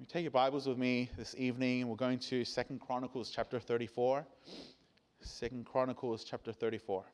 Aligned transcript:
You 0.00 0.06
take 0.06 0.22
your 0.22 0.32
Bibles 0.32 0.66
with 0.66 0.76
me 0.76 1.08
this 1.16 1.36
evening. 1.38 1.86
We're 1.86 1.94
going 1.94 2.18
to 2.18 2.44
Second 2.44 2.80
Chronicles 2.80 3.30
chapter 3.30 3.60
34. 3.60 4.26
Second 5.20 5.66
Chronicles 5.66 6.24
chapter 6.24 6.52
34. 6.52 7.04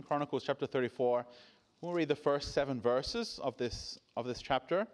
Chronicles 0.00 0.44
chapter 0.44 0.66
34. 0.66 1.26
We'll 1.82 1.92
read 1.92 2.08
the 2.08 2.16
first 2.16 2.54
seven 2.54 2.80
verses 2.80 3.38
of 3.42 3.56
this 3.58 3.98
of 4.16 4.26
this 4.26 4.40
chapter, 4.40 4.86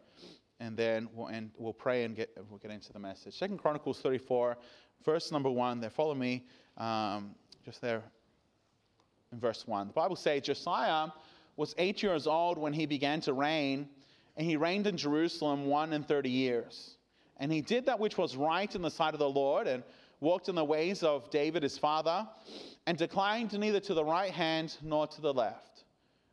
and 0.59 0.77
then 0.77 1.09
we'll 1.13 1.29
end, 1.29 1.51
we'll 1.57 1.73
pray 1.73 2.03
and 2.03 2.17
get 2.17 2.31
we'll 2.49 2.59
get 2.59 2.73
into 2.73 2.93
the 2.93 2.99
message. 2.99 3.39
Second 3.39 3.59
Chronicles 3.59 4.01
34, 4.01 4.57
verse 5.05 5.31
number 5.31 5.51
one. 5.51 5.81
There, 5.81 5.91
follow 5.91 6.15
me, 6.15 6.47
um, 6.79 7.37
just 7.65 7.81
there 7.81 8.03
in 9.31 9.39
verse 9.39 9.67
one. 9.67 9.87
The 9.87 9.93
Bible 9.93 10.17
says 10.17 10.43
Josiah 10.43 11.09
was 11.57 11.75
eight 11.79 12.03
years 12.03 12.27
old 12.27 12.59
when 12.59 12.73
he 12.73 12.87
began 12.87 13.21
to 13.21 13.35
reign, 13.35 13.89
and 14.37 14.45
he 14.45 14.57
reigned 14.57 14.89
in 14.89 14.97
Jerusalem 14.97 15.67
one 15.67 15.93
and 15.93 16.09
thirty 16.09 16.31
years. 16.31 16.97
And 17.37 17.53
he 17.53 17.61
did 17.61 17.87
that 17.87 18.01
which 18.01 18.19
was 18.19 18.35
right 18.35 18.75
in 18.75 18.83
the 18.83 18.91
sight 18.91 19.15
of 19.15 19.21
the 19.21 19.31
Lord, 19.31 19.69
and 19.69 19.85
walked 20.21 20.49
in 20.49 20.57
the 20.57 20.65
ways 20.65 21.03
of 21.03 21.31
David 21.31 21.63
his 21.63 21.79
father 21.79 22.27
and 22.89 22.97
declined 22.97 23.53
neither 23.53 23.81
to 23.81 23.93
the 23.93 24.03
right 24.03 24.33
hand 24.33 24.75
nor 24.83 25.07
to 25.07 25.21
the 25.21 25.35
left. 25.35 25.85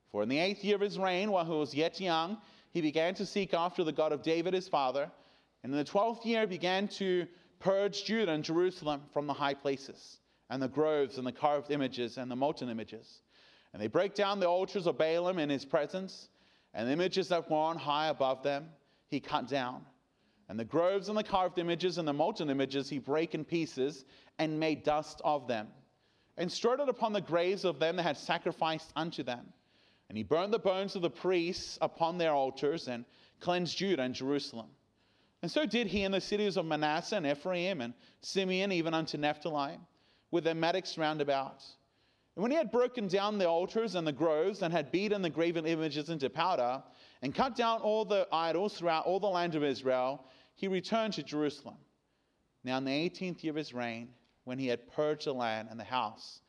For 0.10 0.24
in 0.24 0.30
the 0.30 0.40
eighth 0.40 0.64
year 0.64 0.76
of 0.76 0.82
his 0.82 0.98
reign, 0.98 1.30
while 1.30 1.44
he 1.44 1.52
was 1.52 1.76
yet 1.76 2.00
young, 2.00 2.38
he 2.72 2.80
began 2.80 3.14
to 3.16 3.26
seek 3.26 3.54
after 3.54 3.84
the 3.84 3.92
God 3.92 4.14
of 4.14 4.24
David 4.24 4.54
his 4.54 4.70
father. 4.70 5.12
And 5.64 5.74
in 5.74 5.78
the 5.78 5.84
twelfth 5.84 6.26
year, 6.26 6.48
began 6.48 6.88
to 7.00 7.28
purge 7.60 8.06
Judah 8.06 8.32
and 8.32 8.42
Jerusalem 8.42 9.02
from 9.12 9.28
the 9.28 9.34
high 9.34 9.54
places, 9.54 10.20
and 10.50 10.64
the 10.64 10.70
groves, 10.70 11.18
and 11.18 11.28
the 11.28 11.34
carved 11.34 11.72
images, 11.72 12.18
and 12.18 12.32
the 12.32 12.38
molten 12.38 12.70
images. 12.70 13.20
And 13.74 13.82
they 13.82 13.88
break 13.88 14.16
down 14.16 14.40
the 14.40 14.48
altars 14.48 14.88
of 14.88 14.98
Baalim 14.98 15.40
in 15.40 15.50
his 15.50 15.66
presence, 15.66 16.30
and 16.74 16.88
the 16.88 16.94
images 16.94 17.28
that 17.28 17.52
were 17.52 17.58
on 17.58 17.78
high 17.78 18.08
above 18.08 18.44
them 18.44 18.70
he 19.10 19.20
cut 19.20 19.50
down. 19.50 19.82
And 20.48 20.58
the 20.58 20.64
groves 20.64 21.10
and 21.10 21.18
the 21.18 21.24
carved 21.24 21.60
images 21.60 21.98
and 21.98 22.08
the 22.08 22.14
molten 22.14 22.50
images 22.50 22.90
he 22.90 23.00
brake 23.00 23.36
in 23.36 23.44
pieces 23.44 24.06
and 24.40 24.58
made 24.58 24.84
dust 24.84 25.20
of 25.26 25.50
them 25.50 25.68
and 26.38 26.52
strode 26.52 26.80
it 26.80 26.90
upon 26.90 27.14
the 27.14 27.22
graves 27.22 27.66
of 27.66 27.80
them 27.80 27.96
that 27.96 28.04
had 28.04 28.18
sacrificed 28.18 28.92
unto 28.96 29.24
them. 29.24 29.46
And 30.10 30.18
he 30.18 30.24
burned 30.24 30.54
the 30.54 30.60
bones 30.60 30.96
of 30.96 31.02
the 31.02 31.10
priests 31.10 31.78
upon 31.82 32.18
their 32.18 32.34
altars 32.34 32.88
and 32.88 33.06
cleansed 33.40 33.78
Judah 33.78 34.04
and 34.04 34.14
Jerusalem. 34.14 34.70
And 35.42 35.52
so 35.52 35.66
did 35.66 35.88
he 35.88 36.04
in 36.04 36.12
the 36.12 36.22
cities 36.22 36.58
of 36.58 36.66
Manasseh 36.66 37.16
and 37.18 37.26
Ephraim 37.26 37.82
and 37.82 37.94
Simeon, 38.22 38.72
even 38.72 38.94
unto 38.94 39.18
Naphtali, 39.18 39.78
with 40.32 40.44
their 40.44 40.56
mattocks 40.56 40.98
round 40.98 41.22
about. 41.22 41.64
And 42.36 42.44
when 42.44 42.52
he 42.52 42.58
had 42.58 42.72
broken 42.72 43.08
down 43.08 43.38
the 43.38 43.48
altars 43.48 43.96
and 43.96 44.06
the 44.06 44.12
groves 44.12 44.62
and 44.62 44.74
had 44.74 44.92
beaten 44.92 45.22
the 45.22 45.30
graven 45.30 45.66
images 45.66 46.10
into 46.10 46.30
powder 46.30 46.84
and 47.22 47.34
cut 47.34 47.56
down 47.56 47.82
all 47.82 48.06
the 48.06 48.28
idols 48.32 48.78
throughout 48.78 49.06
all 49.06 49.20
the 49.20 49.28
land 49.28 49.56
of 49.56 49.64
Israel, 49.64 50.26
he 50.56 50.68
returned 50.68 51.14
to 51.14 51.24
Jerusalem. 51.24 51.78
Now, 52.64 52.78
in 52.78 52.86
the 52.86 53.10
18th 53.10 53.44
year 53.44 53.52
of 53.52 53.58
his 53.58 53.74
reign, 53.74 54.10
when 54.46 54.58
he 54.58 54.68
had 54.68 54.92
purged 54.94 55.26
the 55.26 55.34
land 55.34 55.68
and 55.70 55.80
the 55.80 55.84
house, 55.84 56.40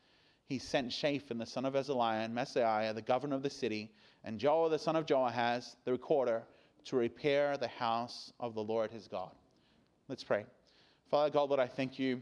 he 0.45 0.57
sent 0.57 0.93
Shaphan 0.93 1.37
the 1.37 1.45
son 1.45 1.65
of 1.65 1.73
Azaliah 1.73 2.23
and 2.23 2.33
Maaseiah, 2.35 2.95
the 2.95 3.01
governor 3.01 3.35
of 3.35 3.43
the 3.43 3.49
city, 3.49 3.91
and 4.23 4.39
Joah 4.39 4.69
the 4.69 4.79
son 4.79 4.95
of 4.95 5.05
Joahaz, 5.05 5.75
the 5.83 5.91
recorder, 5.91 6.43
to 6.85 6.95
repair 6.95 7.57
the 7.57 7.67
house 7.67 8.31
of 8.39 8.55
the 8.55 8.63
Lord 8.63 8.91
his 8.91 9.07
God. 9.07 9.31
Let's 10.07 10.23
pray. 10.23 10.45
Father 11.11 11.29
God, 11.29 11.49
Lord, 11.49 11.59
I 11.59 11.67
thank 11.67 11.99
you 11.99 12.21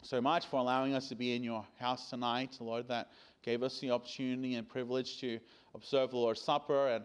so 0.00 0.20
much 0.20 0.46
for 0.46 0.56
allowing 0.56 0.94
us 0.94 1.08
to 1.10 1.14
be 1.14 1.36
in 1.36 1.44
your 1.44 1.66
house 1.78 2.08
tonight, 2.08 2.56
Lord, 2.58 2.88
that 2.88 3.10
gave 3.42 3.62
us 3.62 3.80
the 3.80 3.90
opportunity 3.90 4.54
and 4.54 4.68
privilege 4.68 5.20
to 5.20 5.38
observe 5.74 6.10
the 6.10 6.16
Lord's 6.16 6.40
Supper. 6.40 6.88
And 6.88 7.04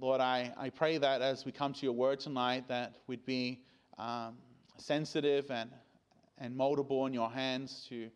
Lord, 0.00 0.20
I, 0.20 0.52
I 0.56 0.70
pray 0.70 0.96
that 0.98 1.20
as 1.20 1.44
we 1.44 1.52
come 1.52 1.72
to 1.74 1.82
your 1.84 1.92
word 1.92 2.18
tonight, 2.20 2.66
that 2.68 2.96
we'd 3.06 3.26
be 3.26 3.62
um, 3.98 4.36
sensitive 4.78 5.50
and 5.50 5.70
and 6.42 6.58
moldable 6.58 7.06
in 7.06 7.14
your 7.14 7.30
hands 7.30 7.86
to 7.88 8.10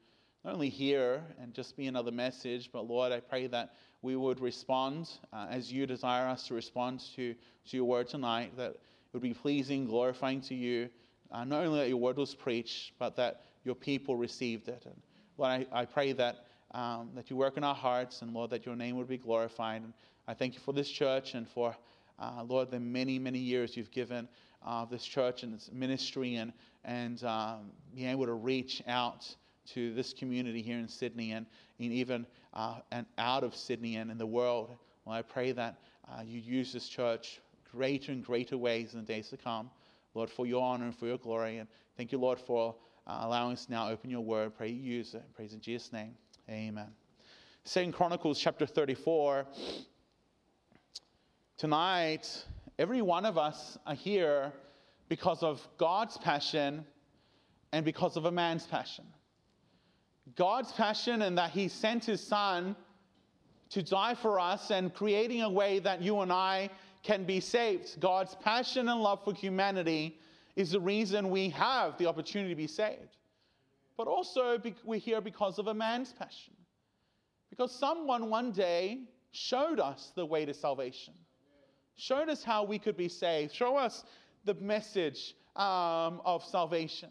not 0.45 0.55
only 0.55 0.69
hear 0.69 1.23
and 1.41 1.55
just 1.55 1.77
be 1.77 1.87
another 1.87 2.11
message, 2.11 2.71
but 2.73 2.87
Lord, 2.87 3.13
I 3.13 3.21
pray 3.21 3.47
that 3.47 3.75
we 4.03 4.17
would 4.17 4.41
respond 4.41 5.09
uh, 5.33 5.47
as 5.49 5.73
you 5.73 5.87
desire 5.87 6.29
us 6.29 6.47
to 6.49 6.55
respond 6.55 7.01
to, 7.15 7.35
to 7.35 7.77
your 7.77 7.85
word 7.85 8.09
tonight, 8.09 8.57
that 8.57 8.71
it 8.73 8.81
would 9.13 9.23
be 9.23 9.33
pleasing, 9.33 9.87
glorifying 9.87 10.41
to 10.43 10.55
you, 10.55 10.89
uh, 11.31 11.45
not 11.45 11.65
only 11.65 11.79
that 11.79 11.89
your 11.89 11.99
word 11.99 12.17
was 12.17 12.35
preached, 12.35 12.93
but 12.99 13.17
that 13.17 13.43
your 13.65 13.77
people 13.77 14.17
received 14.17 14.69
it. 14.69 14.83
And 14.85 15.01
Lord, 15.39 15.67
I, 15.73 15.81
I 15.81 15.85
pray 15.85 16.13
that, 16.13 16.47
um, 16.73 17.11
that 17.15 17.31
you 17.31 17.37
work 17.37 17.57
in 17.57 17.65
our 17.65 17.75
hearts, 17.75 18.23
and 18.23 18.33
Lord, 18.33 18.51
that 18.51 18.67
your 18.67 18.77
name 18.77 18.97
would 18.97 19.09
be 19.09 19.19
glorified. 19.19 19.83
And 19.83 19.93
I 20.27 20.35
thank 20.35 20.55
you 20.55 20.61
for 20.61 20.73
this 20.73 20.89
church 20.89 21.35
and 21.35 21.49
for, 21.49 21.77
uh, 22.19 22.43
Lord, 22.47 22.73
the 22.73 22.81
many, 22.81 23.21
many 23.21 23.39
years 23.39 23.77
you've 23.77 23.93
given 23.93 24.29
uh, 24.67 24.85
this 24.85 25.05
church 25.05 25.43
and 25.43 25.55
its 25.55 25.71
ministry 25.73 26.37
and, 26.37 26.53
and 26.85 27.23
um, 27.25 27.71
being 27.95 28.11
able 28.11 28.27
to 28.27 28.35
reach 28.35 28.83
out 28.89 29.27
to 29.75 29.95
this 29.95 30.13
community 30.13 30.63
here 30.63 30.79
in 30.79 30.89
Sydney 30.89 31.33
and, 31.33 31.47
and 31.79 31.93
even 31.93 32.27
uh, 32.55 32.77
and 32.91 33.07
out 33.19 33.45
of 33.45 33.55
Sydney 33.55 33.97
and 33.97 34.11
in 34.11 34.19
the 34.19 34.27
world. 34.27 34.77
Well, 35.05 35.15
I 35.15 35.23
pray 35.23 35.53
that 35.53 35.79
uh, 36.09 36.23
you 36.25 36.41
use 36.41 36.73
this 36.73 36.89
church 36.89 37.41
greater 37.71 38.13
and 38.13 38.25
greater 38.25 38.57
ways 38.57 38.95
in 38.95 39.01
the 39.01 39.07
days 39.07 39.29
to 39.29 39.37
come, 39.37 39.71
Lord, 40.15 40.31
for 40.31 40.47
your 40.47 40.63
honor 40.63 40.87
and 40.87 40.97
for 40.97 41.07
your 41.07 41.19
glory. 41.19 41.59
And 41.59 41.69
thank 41.97 42.13
you, 42.13 42.19
Lord, 42.19 42.39
for 42.39 42.75
uh, 43.07 43.21
allowing 43.23 43.53
us 43.53 43.69
now 43.69 43.89
open 43.89 44.11
your 44.11 44.21
word. 44.21 44.57
Pray 44.57 44.69
you 44.69 44.83
use 44.83 45.15
it. 45.15 45.23
Praise 45.35 45.53
in 45.53 45.61
Jesus' 45.61 45.93
name. 45.93 46.15
Amen. 46.49 46.89
Second 47.65 47.93
Chronicles 47.93 48.39
chapter 48.39 48.67
34. 48.67 49.47
Tonight, 51.59 52.45
every 52.79 53.03
one 53.03 53.25
of 53.25 53.39
us 53.39 53.79
are 53.87 53.95
here 53.95 54.53
because 55.09 55.43
of 55.43 55.67
God's 55.79 56.19
passion 56.19 56.85
and 57.73 57.85
because 57.85 58.17
of 58.17 58.25
a 58.25 58.31
man's 58.31 58.67
passion. 58.67 59.05
God's 60.35 60.73
passion 60.73 61.23
and 61.23 61.39
that 61.39 61.51
he 61.51 61.69
sent 61.69 62.05
his 62.05 62.21
son 62.21 62.75
to 63.71 63.83
die 63.83 64.15
for 64.15 64.41
us 64.41 64.71
and 64.71 64.93
creating 64.93 65.43
a 65.43 65.51
way 65.51 65.79
that 65.79 66.03
you 66.03 66.21
and 66.21 66.33
I 66.33 66.71
can 67.03 67.25
be 67.25 67.41
saved. 67.41 68.01
God's 68.01 68.35
passion 68.35 68.89
and 68.89 69.01
love 69.01 69.23
for 69.25 69.35
humanity 69.35 70.19
is 70.57 70.73
the 70.73 70.81
reason 70.81 71.31
we 71.31 71.51
have 71.51 71.97
the 71.99 72.07
opportunity 72.07 72.51
to 72.51 72.57
be 72.57 72.67
saved. 72.67 73.17
But 73.97 74.09
also, 74.09 74.61
we're 74.85 75.01
here 75.01 75.21
because 75.21 75.59
of 75.59 75.69
a 75.69 75.75
man's 75.75 76.13
passion. 76.13 76.55
Because 77.51 77.73
someone 77.73 78.29
one 78.29 78.53
day 78.53 79.03
showed 79.31 79.81
us 79.81 80.13
the 80.15 80.27
way 80.27 80.45
to 80.45 80.53
salvation, 80.53 81.15
showed 81.97 82.29
us 82.29 82.45
how 82.45 82.65
we 82.65 82.79
could 82.79 82.97
be 82.97 83.09
saved, 83.09 83.55
show 83.55 83.77
us 83.77 84.05
the 84.45 84.55
message 84.55 85.35
um, 85.57 86.21
of 86.25 86.45
salvation. 86.45 87.11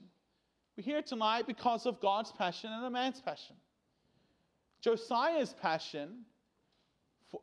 We're 0.77 0.83
here 0.83 1.01
tonight 1.01 1.47
because 1.47 1.85
of 1.85 1.99
God's 1.99 2.31
passion 2.31 2.71
and 2.71 2.85
a 2.85 2.89
man's 2.89 3.21
passion. 3.21 3.55
Josiah's 4.81 5.53
passion 5.61 6.25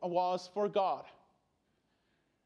was 0.01 0.49
for 0.53 0.69
God. 0.69 1.03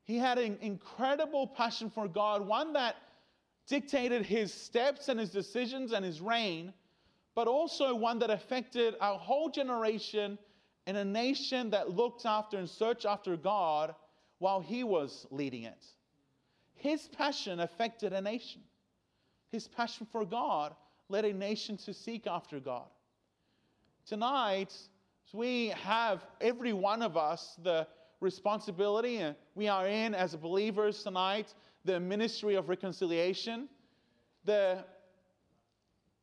He 0.04 0.18
had 0.18 0.38
an 0.38 0.58
incredible 0.62 1.48
passion 1.48 1.90
for 1.90 2.08
God, 2.08 2.48
one 2.48 2.74
that 2.74 2.96
dictated 3.68 4.26
his 4.26 4.54
steps 4.54 5.10
and 5.10 5.20
his 5.20 5.30
decisions 5.30 5.92
and 5.92 6.04
his 6.04 6.22
reign, 6.22 6.74
but 7.36 7.48
also 7.48 7.94
one 7.94 8.20
that 8.20 8.30
affected 8.30 8.96
a 9.02 9.18
whole 9.18 9.50
generation 9.50 10.40
in 10.88 10.96
a 10.96 11.06
nation 11.06 11.70
that 11.72 11.92
looked 11.92 12.26
after 12.26 12.58
and 12.58 12.70
searched 12.70 13.06
after 13.06 13.36
God 13.36 13.94
while 14.40 14.60
he 14.60 14.84
was 14.84 15.26
leading 15.32 15.64
it. 15.64 15.86
His 16.76 17.08
passion 17.08 17.60
affected 17.60 18.14
a 18.14 18.22
nation. 18.22 18.62
His 19.52 19.68
passion 19.68 20.08
for 20.12 20.26
God 20.26 20.76
led 21.10 21.26
a 21.26 21.34
nation 21.34 21.78
to 21.78 21.94
seek 21.94 22.28
after 22.28 22.60
God. 22.60 22.88
Tonight, 24.06 24.74
we 25.34 25.70
have, 25.70 26.22
every 26.40 26.74
one 26.74 27.02
of 27.02 27.18
us, 27.18 27.58
the 27.64 27.88
responsibility, 28.20 29.18
and 29.18 29.36
we 29.56 29.68
are 29.68 29.88
in 29.88 30.14
as 30.14 30.36
believers 30.36 31.04
tonight, 31.04 31.54
the 31.86 32.00
ministry 32.00 32.56
of 32.56 32.70
reconciliation. 32.70 33.68
The, 34.46 34.84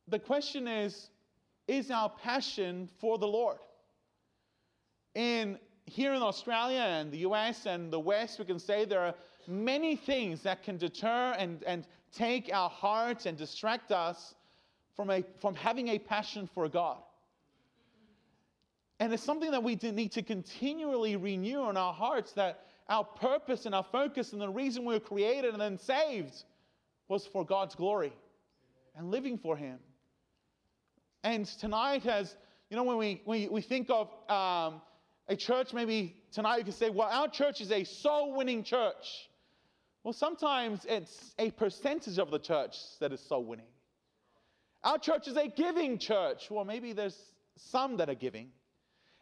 the 0.07 0.19
question 0.19 0.67
is, 0.67 1.09
is 1.67 1.91
our 1.91 2.09
passion 2.09 2.89
for 2.99 3.17
the 3.17 3.27
Lord? 3.27 3.57
In 5.15 5.57
here 5.85 6.13
in 6.13 6.21
Australia 6.21 6.81
and 6.81 7.11
the 7.11 7.19
US 7.19 7.65
and 7.65 7.91
the 7.91 7.99
West, 7.99 8.39
we 8.39 8.45
can 8.45 8.59
say 8.59 8.85
there 8.85 9.01
are 9.01 9.13
many 9.47 9.95
things 9.95 10.41
that 10.41 10.63
can 10.63 10.77
deter 10.77 11.35
and, 11.37 11.63
and 11.63 11.85
take 12.11 12.49
our 12.53 12.69
hearts 12.69 13.25
and 13.25 13.37
distract 13.37 13.91
us 13.91 14.35
from, 14.95 15.09
a, 15.09 15.23
from 15.39 15.53
having 15.55 15.89
a 15.89 15.99
passion 15.99 16.49
for 16.53 16.67
God. 16.67 16.97
And 18.99 19.13
it's 19.13 19.23
something 19.23 19.51
that 19.51 19.61
we 19.61 19.75
need 19.75 20.13
to 20.13 20.23
continually 20.23 21.17
renew 21.17 21.69
in 21.69 21.77
our 21.77 21.93
hearts 21.93 22.31
that 22.33 22.61
our 22.87 23.03
purpose 23.03 23.65
and 23.65 23.75
our 23.75 23.83
focus 23.83 24.31
and 24.31 24.41
the 24.41 24.49
reason 24.49 24.85
we 24.85 24.93
were 24.93 24.99
created 24.99 25.51
and 25.51 25.61
then 25.61 25.77
saved 25.77 26.43
was 27.07 27.25
for 27.25 27.45
God's 27.45 27.75
glory 27.75 28.13
and 28.95 29.11
living 29.11 29.37
for 29.37 29.57
Him. 29.57 29.79
And 31.23 31.45
tonight, 31.45 32.05
as 32.05 32.35
you 32.69 32.77
know, 32.77 32.83
when 32.83 32.97
we, 32.97 33.21
we, 33.25 33.47
we 33.49 33.61
think 33.61 33.89
of 33.89 34.09
um, 34.29 34.81
a 35.27 35.35
church, 35.35 35.73
maybe 35.73 36.15
tonight 36.31 36.57
you 36.57 36.63
can 36.63 36.73
say, 36.73 36.89
well, 36.89 37.09
our 37.09 37.27
church 37.27 37.61
is 37.61 37.71
a 37.71 37.83
soul 37.83 38.35
winning 38.35 38.63
church. 38.63 39.29
Well, 40.03 40.13
sometimes 40.13 40.85
it's 40.87 41.33
a 41.39 41.49
percentage 41.51 42.19
of 42.19 42.29
the 42.29 42.37
church 42.37 42.77
that 42.99 43.11
is 43.11 43.19
soul 43.19 43.43
winning. 43.43 43.65
Our 44.83 44.99
church 44.99 45.27
is 45.27 45.35
a 45.35 45.47
giving 45.47 45.97
church. 45.97 46.51
Well, 46.51 46.63
maybe 46.63 46.93
there's 46.93 47.17
some 47.57 47.97
that 47.97 48.09
are 48.09 48.15
giving. 48.15 48.49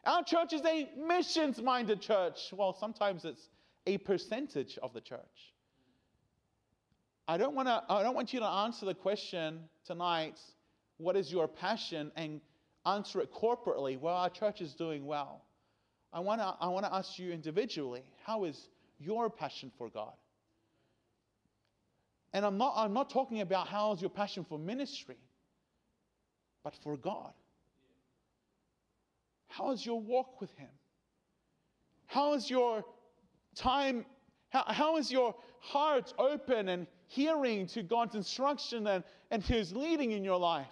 Our 0.06 0.24
church 0.24 0.52
is 0.52 0.62
a 0.66 0.90
missions 0.98 1.62
minded 1.62 2.02
church. 2.02 2.52
Well, 2.52 2.74
sometimes 2.74 3.24
it's 3.24 3.50
a 3.88 3.98
percentage 4.00 4.78
of 4.84 4.94
the 4.94 5.00
church. 5.00 5.54
I 7.30 7.38
don't, 7.38 7.56
wanna, 7.56 7.84
I 7.90 8.04
don't 8.04 8.16
want 8.16 8.34
you 8.34 8.42
to 8.42 8.46
answer 8.46 8.86
the 8.86 8.94
question 8.94 9.62
tonight, 9.86 10.38
what 10.98 11.16
is 11.16 11.32
your 11.32 11.48
passion, 11.48 12.12
and 12.18 12.42
answer 12.86 13.22
it 13.22 13.32
corporately. 13.32 13.98
Well, 13.98 14.16
our 14.16 14.30
church 14.30 14.60
is 14.60 14.74
doing 14.74 15.06
well. 15.06 15.46
I 16.14 16.20
want 16.20 16.42
to 16.42 16.56
I 16.62 16.68
wanna 16.68 16.90
ask 16.92 17.18
you 17.18 17.32
individually, 17.32 18.04
how 18.24 18.44
is 18.44 18.70
your 19.00 19.30
passion 19.30 19.72
for 19.78 19.90
God? 19.90 20.14
And 22.34 22.46
I'm 22.46 22.58
not, 22.58 22.74
I'm 22.76 22.94
not 22.94 23.10
talking 23.10 23.42
about 23.42 23.68
how 23.68 23.94
is 23.94 24.02
your 24.02 24.10
passion 24.10 24.44
for 24.44 24.58
ministry, 24.58 25.18
but 26.64 26.74
for 26.84 26.98
God. 26.98 27.32
How 29.48 29.72
is 29.72 29.86
your 29.86 30.02
walk 30.02 30.42
with 30.42 30.52
Him? 30.58 30.70
How 32.08 32.34
is 32.34 32.50
your 32.50 32.84
time, 33.56 34.06
how, 34.50 34.64
how 34.68 34.98
is 34.98 35.12
your 35.12 35.36
heart 35.60 36.12
open 36.18 36.70
and 36.70 36.88
hearing 37.06 37.68
to 37.68 37.84
God's 37.84 38.16
instruction 38.16 38.88
and, 38.88 39.04
and 39.30 39.44
His 39.44 39.72
leading 39.72 40.12
in 40.12 40.24
your 40.24 40.40
life? 40.40 40.68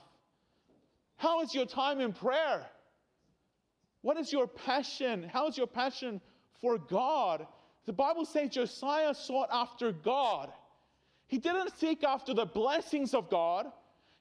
How 1.17 1.41
is 1.41 1.53
your 1.53 1.67
time 1.67 1.99
in 1.99 2.11
prayer? 2.13 2.65
What 4.01 4.17
is 4.17 4.31
your 4.31 4.47
passion? 4.47 5.29
How 5.31 5.47
is 5.47 5.57
your 5.57 5.67
passion 5.67 6.21
for 6.59 6.77
God? 6.77 7.45
The 7.85 7.93
Bible 7.93 8.25
says 8.25 8.49
Josiah 8.49 9.13
sought 9.13 9.49
after 9.51 9.91
God. 9.91 10.51
He 11.27 11.37
didn't 11.37 11.77
seek 11.77 12.03
after 12.03 12.33
the 12.33 12.45
blessings 12.45 13.13
of 13.13 13.29
God. 13.29 13.71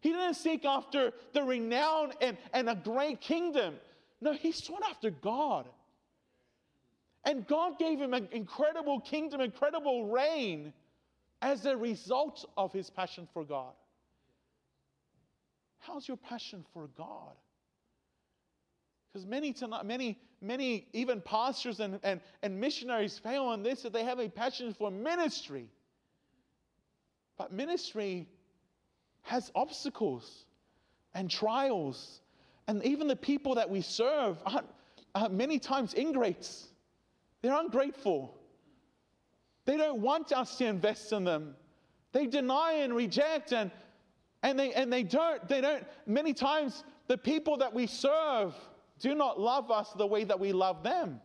He 0.00 0.10
didn't 0.10 0.34
seek 0.34 0.64
after 0.64 1.12
the 1.32 1.42
renown 1.42 2.12
and, 2.20 2.36
and 2.52 2.68
a 2.68 2.74
great 2.74 3.20
kingdom. 3.20 3.74
No, 4.20 4.32
he 4.32 4.52
sought 4.52 4.82
after 4.88 5.10
God. 5.10 5.66
And 7.24 7.46
God 7.46 7.78
gave 7.78 7.98
him 7.98 8.14
an 8.14 8.28
incredible 8.32 9.00
kingdom, 9.00 9.40
incredible 9.40 10.06
reign 10.06 10.72
as 11.42 11.66
a 11.66 11.76
result 11.76 12.44
of 12.56 12.72
his 12.72 12.88
passion 12.88 13.28
for 13.32 13.44
God. 13.44 13.72
How's 15.80 16.06
your 16.06 16.16
passion 16.16 16.64
for 16.72 16.88
God? 16.96 17.34
Because 19.12 19.26
many 19.26 19.54
many, 19.84 20.18
many 20.40 20.86
even 20.92 21.20
pastors 21.20 21.80
and, 21.80 21.98
and, 22.02 22.20
and 22.42 22.60
missionaries 22.60 23.18
fail 23.18 23.44
on 23.44 23.62
this 23.62 23.82
that 23.82 23.92
they 23.92 24.04
have 24.04 24.20
a 24.20 24.28
passion 24.28 24.72
for 24.72 24.90
ministry. 24.90 25.68
But 27.36 27.52
ministry 27.52 28.28
has 29.22 29.50
obstacles 29.54 30.44
and 31.14 31.28
trials. 31.28 32.20
And 32.68 32.84
even 32.84 33.08
the 33.08 33.16
people 33.16 33.54
that 33.56 33.68
we 33.68 33.80
serve 33.80 34.38
are, 34.46 34.62
are 35.14 35.26
uh, 35.26 35.28
many 35.28 35.58
times 35.58 35.94
ingrates. 35.94 36.68
They're 37.42 37.58
ungrateful. 37.58 38.36
They 39.64 39.76
don't 39.76 40.00
want 40.00 40.32
us 40.32 40.56
to 40.58 40.66
invest 40.66 41.12
in 41.12 41.24
them. 41.24 41.56
They 42.12 42.26
deny 42.26 42.74
and 42.74 42.94
reject 42.94 43.52
and, 43.52 43.70
and, 44.42 44.58
they, 44.58 44.72
and 44.72 44.92
they 44.92 45.02
don't, 45.02 45.46
they 45.48 45.60
don't, 45.60 45.84
many 46.06 46.32
times 46.32 46.84
the 47.08 47.18
people 47.18 47.56
that 47.58 47.72
we 47.72 47.86
serve 47.86 48.54
do 49.00 49.14
not 49.14 49.40
love 49.40 49.70
us 49.70 49.90
the 49.96 50.06
way 50.06 50.24
that 50.24 50.38
we 50.38 50.52
love 50.52 50.82
them. 50.82 51.20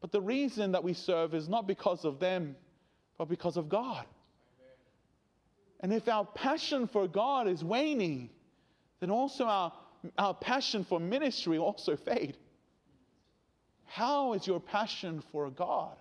But 0.00 0.12
the 0.12 0.20
reason 0.20 0.72
that 0.72 0.82
we 0.82 0.94
serve 0.94 1.34
is 1.34 1.48
not 1.48 1.66
because 1.66 2.04
of 2.04 2.18
them, 2.18 2.56
but 3.18 3.28
because 3.28 3.56
of 3.56 3.68
God. 3.68 4.04
And 5.80 5.92
if 5.92 6.08
our 6.08 6.24
passion 6.24 6.86
for 6.86 7.08
God 7.08 7.48
is 7.48 7.64
waning, 7.64 8.30
then 9.00 9.10
also 9.10 9.44
our, 9.44 9.72
our 10.16 10.34
passion 10.34 10.84
for 10.84 11.00
ministry 11.00 11.58
also 11.58 11.96
fade. 11.96 12.36
How 13.84 14.32
is 14.32 14.46
your 14.46 14.60
passion 14.60 15.22
for 15.32 15.50
God? 15.50 15.96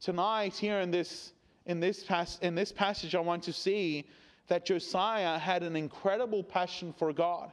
Tonight, 0.00 0.54
here 0.54 0.80
in 0.80 0.90
this, 0.90 1.32
in 1.64 1.80
this, 1.80 2.04
pas- 2.04 2.38
in 2.42 2.54
this 2.54 2.70
passage, 2.70 3.14
I 3.14 3.20
want 3.20 3.44
to 3.44 3.52
see 3.52 4.06
that 4.48 4.66
Josiah 4.66 5.38
had 5.38 5.62
an 5.62 5.74
incredible 5.74 6.44
passion 6.44 6.94
for 6.98 7.12
God. 7.12 7.50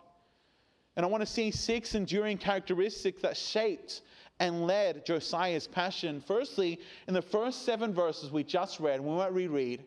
And 0.96 1.06
I 1.06 1.10
want 1.10 1.22
to 1.22 1.28
see 1.28 1.52
six 1.52 1.96
enduring 1.96 2.38
characteristics 2.38 3.22
that 3.22 3.36
shaped 3.36 4.02
and 4.40 4.68
led 4.68 5.06
Josiah's 5.06 5.68
passion. 5.68 6.22
Firstly, 6.26 6.80
in 7.08 7.14
the 7.14 7.22
first 7.22 7.66
seven 7.66 7.94
verses 7.94 8.32
we 8.32 8.44
just 8.44 8.80
read, 8.80 9.00
we 9.00 9.08
won't 9.08 9.34
reread, 9.34 9.84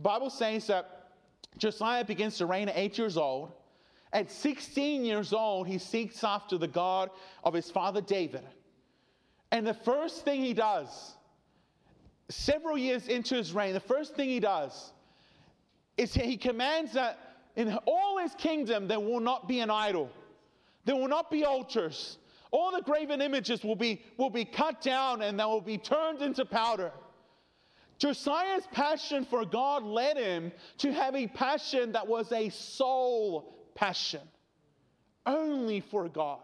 Bible 0.00 0.30
says 0.30 0.66
that 0.68 1.12
Josiah 1.58 2.04
begins 2.04 2.38
to 2.38 2.46
reign 2.46 2.68
at 2.68 2.76
eight 2.76 2.96
years 2.96 3.16
old. 3.16 3.52
At 4.12 4.30
16 4.30 5.04
years 5.04 5.32
old, 5.32 5.68
he 5.68 5.78
seeks 5.78 6.24
after 6.24 6.58
the 6.58 6.68
God 6.68 7.10
of 7.44 7.54
his 7.54 7.70
father 7.70 8.00
David. 8.00 8.44
And 9.52 9.66
the 9.66 9.74
first 9.74 10.24
thing 10.24 10.42
he 10.42 10.54
does, 10.54 11.14
several 12.28 12.78
years 12.78 13.08
into 13.08 13.34
his 13.34 13.52
reign, 13.52 13.74
the 13.74 13.80
first 13.80 14.14
thing 14.14 14.28
he 14.28 14.40
does 14.40 14.92
is 15.96 16.14
he 16.14 16.36
commands 16.36 16.92
that 16.92 17.18
in 17.56 17.76
all 17.86 18.18
his 18.18 18.34
kingdom 18.34 18.88
there 18.88 19.00
will 19.00 19.20
not 19.20 19.46
be 19.46 19.60
an 19.60 19.70
idol, 19.70 20.10
there 20.84 20.96
will 20.96 21.08
not 21.08 21.30
be 21.30 21.44
altars. 21.44 22.18
All 22.50 22.72
the 22.72 22.82
graven 22.82 23.20
images 23.20 23.62
will 23.62 23.76
be, 23.76 24.02
will 24.16 24.30
be 24.30 24.44
cut 24.44 24.80
down 24.80 25.22
and 25.22 25.38
they 25.38 25.44
will 25.44 25.60
be 25.60 25.78
turned 25.78 26.20
into 26.20 26.44
powder. 26.44 26.92
Josiah's 27.98 28.66
passion 28.72 29.26
for 29.26 29.44
God 29.44 29.82
led 29.84 30.16
him 30.16 30.52
to 30.78 30.92
have 30.92 31.14
a 31.14 31.26
passion 31.26 31.92
that 31.92 32.08
was 32.08 32.32
a 32.32 32.48
sole 32.48 33.54
passion, 33.74 34.22
only 35.26 35.80
for 35.80 36.08
God. 36.08 36.40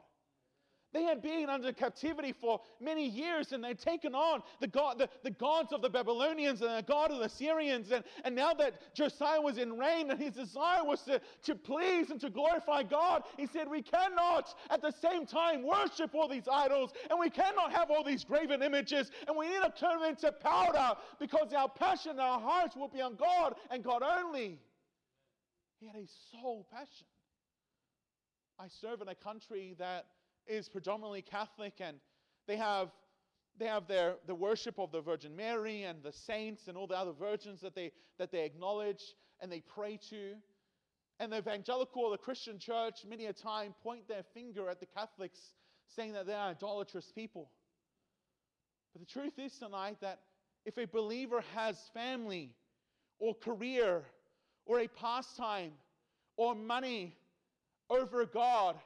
They 0.97 1.03
had 1.03 1.21
been 1.21 1.50
under 1.50 1.75
captivity 1.75 2.33
for 2.33 2.59
many 2.81 3.07
years 3.07 3.53
and 3.53 3.62
they'd 3.62 3.79
taken 3.79 4.15
on 4.15 4.43
the, 4.62 4.67
god, 4.67 4.97
the, 4.99 5.11
the 5.23 5.31
gods 5.31 5.75
of 5.75 5.83
the 5.83 5.91
Babylonians 5.91 6.62
and 6.62 6.71
the 6.71 6.83
god 6.88 7.11
of 7.11 7.19
the 7.19 7.29
Syrians. 7.29 7.91
And, 7.91 8.03
and 8.25 8.35
now 8.35 8.55
that 8.55 8.95
Josiah 8.95 9.43
was 9.43 9.59
in 9.59 9.76
reign 9.76 10.11
and 10.11 10.19
his 10.19 10.33
desire 10.33 10.83
was 10.83 11.03
to, 11.03 11.21
to 11.43 11.55
please 11.55 12.11
and 12.11 12.19
to 12.23 12.31
glorify 12.31 12.83
God, 12.83 13.25
he 13.37 13.47
said, 13.47 13.69
We 13.69 13.83
cannot 13.83 14.55
at 14.71 14.81
the 14.81 14.91
same 14.91 15.26
time 15.26 15.62
worship 15.62 16.15
all 16.15 16.29
these 16.29 16.49
idols 16.50 16.93
and 17.11 17.21
we 17.21 17.29
cannot 17.29 17.73
have 17.73 17.91
all 17.91 18.03
these 18.03 18.25
graven 18.25 18.62
images 18.62 19.11
and 19.29 19.37
we 19.37 19.49
need 19.49 19.61
to 19.61 19.73
turn 19.79 20.00
them 20.00 20.09
into 20.09 20.33
powder 20.33 20.99
because 21.21 21.53
our 21.53 21.69
passion 21.69 22.19
our 22.19 22.41
hearts 22.41 22.75
will 22.75 22.88
be 22.88 23.03
on 23.03 23.17
God 23.17 23.55
and 23.71 23.85
God 23.85 24.03
only. 24.03 24.59
He 25.79 25.88
had 25.88 25.97
a 25.97 26.09
sole 26.33 26.67
passion. 26.73 27.07
I 28.59 28.69
serve 28.69 29.03
in 29.03 29.09
a 29.09 29.15
country 29.15 29.76
that 29.79 30.07
is 30.47 30.69
predominantly 30.69 31.23
Catholic, 31.23 31.75
and 31.81 31.99
they 32.47 32.57
have 32.57 32.91
they 33.59 33.67
have 33.67 33.87
their 33.87 34.17
the 34.26 34.35
worship 34.35 34.79
of 34.79 34.93
the 34.93 35.00
Virgin 35.00 35.35
Mary 35.35 35.85
and 35.85 36.03
the 36.03 36.12
saints 36.12 36.69
and 36.69 36.76
all 36.76 36.87
the 36.87 36.97
other 36.97 37.12
virgins 37.12 37.61
that 37.61 37.75
they 37.75 37.93
that 38.19 38.31
they 38.31 38.45
acknowledge 38.45 39.15
and 39.41 39.50
they 39.50 39.61
pray 39.61 39.99
to. 40.11 40.35
And 41.19 41.33
the 41.33 41.38
evangelical 41.38 42.03
or 42.03 42.11
the 42.11 42.19
Christian 42.19 42.59
church 42.59 43.05
many 43.09 43.26
a 43.26 43.33
time 43.33 43.75
point 43.83 44.07
their 44.07 44.25
finger 44.35 44.69
at 44.69 44.81
the 44.81 44.87
Catholics, 44.87 45.38
saying 45.88 46.12
that 46.12 46.26
they 46.26 46.35
are 46.35 46.50
idolatrous 46.50 47.11
people. 47.15 47.50
But 48.93 49.00
the 49.00 49.07
truth 49.21 49.38
is 49.38 49.59
tonight 49.59 49.97
that 50.00 50.21
if 50.67 50.76
a 50.79 50.87
believer 50.87 51.43
has 51.55 51.79
family 51.95 52.55
or 53.19 53.35
career 53.35 54.03
or 54.67 54.81
a 54.81 54.88
pastime 54.88 55.73
or 56.37 56.55
money 56.55 57.17
over 57.88 58.26
God, 58.26 58.76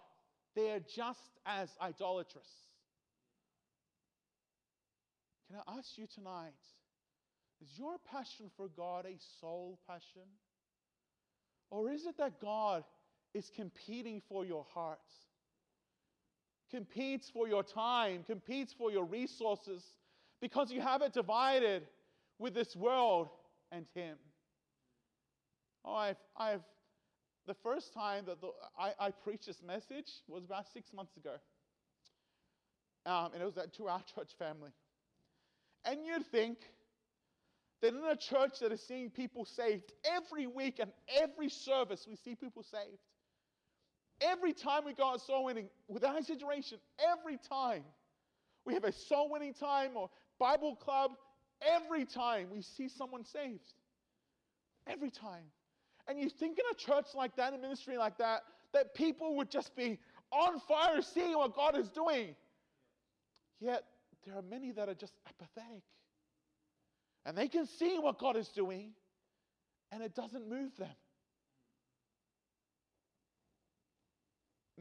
they 0.54 0.70
are 0.70 0.80
just 0.80 1.38
as 1.46 1.68
idolatrous. 1.80 2.48
Can 5.48 5.60
I 5.66 5.78
ask 5.78 5.96
you 5.96 6.06
tonight, 6.06 6.52
is 7.62 7.78
your 7.78 7.96
passion 8.10 8.50
for 8.56 8.68
God 8.68 9.04
a 9.04 9.16
sole 9.40 9.78
passion? 9.86 10.28
Or 11.70 11.90
is 11.90 12.06
it 12.06 12.16
that 12.18 12.40
God 12.40 12.84
is 13.34 13.50
competing 13.54 14.22
for 14.28 14.44
your 14.44 14.64
heart? 14.72 14.98
Competes 16.70 17.30
for 17.30 17.48
your 17.48 17.62
time, 17.62 18.22
competes 18.24 18.72
for 18.72 18.90
your 18.90 19.04
resources, 19.04 19.82
because 20.40 20.72
you 20.72 20.80
have 20.80 21.02
it 21.02 21.12
divided 21.12 21.82
with 22.38 22.54
this 22.54 22.74
world 22.76 23.28
and 23.72 23.86
Him. 23.94 24.16
Oh, 25.84 25.94
I've, 25.94 26.16
I've 26.36 26.62
the 27.46 27.54
first 27.54 27.92
time 27.94 28.24
that 28.26 28.40
the, 28.40 28.50
I, 28.78 28.92
I, 28.98 29.10
preached 29.10 29.46
this 29.46 29.62
message 29.66 30.10
was 30.28 30.44
about 30.44 30.66
six 30.72 30.92
months 30.92 31.16
ago. 31.16 31.34
Um, 33.06 33.32
and 33.32 33.42
it 33.42 33.44
was 33.46 33.56
at, 33.56 33.72
to 33.74 33.88
our 33.88 34.02
church 34.14 34.32
family. 34.38 34.70
And 35.84 36.04
you'd 36.04 36.26
think 36.26 36.58
that 37.80 37.94
in 37.94 38.04
a 38.04 38.16
church 38.16 38.60
that 38.60 38.72
is 38.72 38.82
seeing 38.82 39.10
people 39.10 39.44
saved 39.44 39.92
every 40.04 40.46
week 40.46 40.78
and 40.80 40.90
every 41.20 41.48
service, 41.48 42.06
we 42.08 42.16
see 42.16 42.34
people 42.34 42.62
saved. 42.62 43.00
Every 44.20 44.52
time 44.52 44.84
we 44.84 44.92
go 44.92 45.12
out 45.12 45.22
soul 45.22 45.46
winning, 45.46 45.68
without 45.88 46.18
exaggeration, 46.18 46.78
every 46.98 47.38
time 47.38 47.82
we 48.66 48.74
have 48.74 48.84
a 48.84 48.92
soul 48.92 49.30
winning 49.30 49.54
time 49.54 49.92
or 49.96 50.10
Bible 50.38 50.76
club, 50.76 51.12
every 51.62 52.04
time 52.04 52.48
we 52.52 52.60
see 52.60 52.88
someone 52.88 53.24
saved. 53.24 53.72
Every 54.86 55.10
time. 55.10 55.44
And 56.10 56.18
you 56.18 56.28
think 56.28 56.58
in 56.58 56.64
a 56.72 56.74
church 56.74 57.14
like 57.14 57.36
that, 57.36 57.54
a 57.54 57.58
ministry 57.58 57.96
like 57.96 58.18
that, 58.18 58.42
that 58.72 58.94
people 58.94 59.36
would 59.36 59.48
just 59.48 59.76
be 59.76 59.96
on 60.32 60.58
fire 60.58 61.00
seeing 61.02 61.36
what 61.36 61.54
God 61.54 61.78
is 61.78 61.88
doing. 61.88 62.34
Yet 63.60 63.84
there 64.26 64.34
are 64.36 64.42
many 64.42 64.72
that 64.72 64.88
are 64.88 64.94
just 64.94 65.12
apathetic. 65.28 65.84
And 67.24 67.38
they 67.38 67.46
can 67.46 67.64
see 67.64 67.96
what 68.00 68.18
God 68.18 68.36
is 68.36 68.48
doing, 68.48 68.90
and 69.92 70.02
it 70.02 70.16
doesn't 70.16 70.48
move 70.48 70.76
them. 70.76 70.88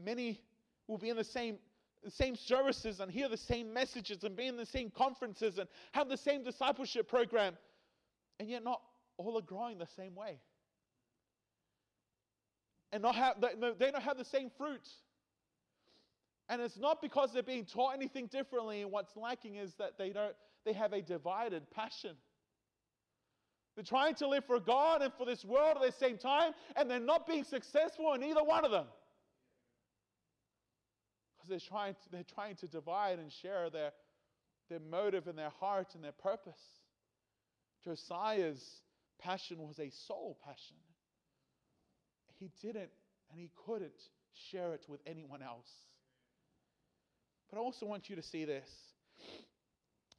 Many 0.02 0.40
will 0.88 0.98
be 0.98 1.10
in 1.10 1.16
the 1.16 1.22
same, 1.22 1.58
the 2.02 2.10
same 2.10 2.34
services 2.34 2.98
and 2.98 3.08
hear 3.08 3.28
the 3.28 3.36
same 3.36 3.72
messages 3.72 4.24
and 4.24 4.34
be 4.34 4.48
in 4.48 4.56
the 4.56 4.66
same 4.66 4.90
conferences 4.90 5.58
and 5.58 5.68
have 5.92 6.08
the 6.08 6.16
same 6.16 6.42
discipleship 6.42 7.08
program, 7.08 7.56
and 8.40 8.48
yet 8.48 8.64
not 8.64 8.80
all 9.16 9.38
are 9.38 9.42
growing 9.42 9.78
the 9.78 9.86
same 9.86 10.16
way. 10.16 10.40
And 12.92 13.02
not 13.02 13.14
have, 13.14 13.36
they 13.40 13.90
don't 13.90 14.02
have 14.02 14.18
the 14.18 14.24
same 14.24 14.50
fruit. 14.56 14.88
And 16.48 16.60
it's 16.60 16.78
not 16.78 17.00
because 17.00 17.32
they're 17.32 17.42
being 17.42 17.64
taught 17.64 17.94
anything 17.94 18.26
differently. 18.26 18.84
What's 18.84 19.16
lacking 19.16 19.56
is 19.56 19.74
that 19.74 19.96
they 19.96 20.10
don't 20.10 20.34
they 20.64 20.72
have 20.72 20.92
a 20.92 21.00
divided 21.00 21.70
passion. 21.70 22.16
They're 23.74 23.84
trying 23.84 24.14
to 24.16 24.28
live 24.28 24.44
for 24.44 24.60
God 24.60 25.00
and 25.00 25.12
for 25.14 25.24
this 25.24 25.44
world 25.44 25.78
at 25.80 25.82
the 25.82 25.96
same 25.96 26.18
time, 26.18 26.52
and 26.76 26.90
they're 26.90 27.00
not 27.00 27.26
being 27.26 27.44
successful 27.44 28.12
in 28.14 28.22
either 28.22 28.42
one 28.42 28.64
of 28.64 28.70
them. 28.70 28.86
Because 31.36 31.48
they're 31.48 31.68
trying 31.68 31.94
to, 31.94 32.00
they're 32.10 32.22
trying 32.22 32.56
to 32.56 32.68
divide 32.68 33.18
and 33.18 33.32
share 33.32 33.70
their, 33.70 33.92
their 34.68 34.80
motive 34.80 35.28
and 35.28 35.38
their 35.38 35.50
heart 35.50 35.94
and 35.94 36.04
their 36.04 36.12
purpose. 36.12 36.60
Josiah's 37.84 38.82
passion 39.18 39.58
was 39.66 39.78
a 39.78 39.90
sole 39.90 40.36
passion. 40.44 40.76
He 42.40 42.50
didn't 42.60 42.90
and 43.30 43.38
he 43.38 43.50
couldn't 43.66 44.08
share 44.50 44.72
it 44.72 44.84
with 44.88 45.00
anyone 45.06 45.42
else. 45.42 45.68
But 47.50 47.58
I 47.58 47.60
also 47.60 47.86
want 47.86 48.08
you 48.08 48.16
to 48.16 48.22
see 48.22 48.44
this. 48.44 48.68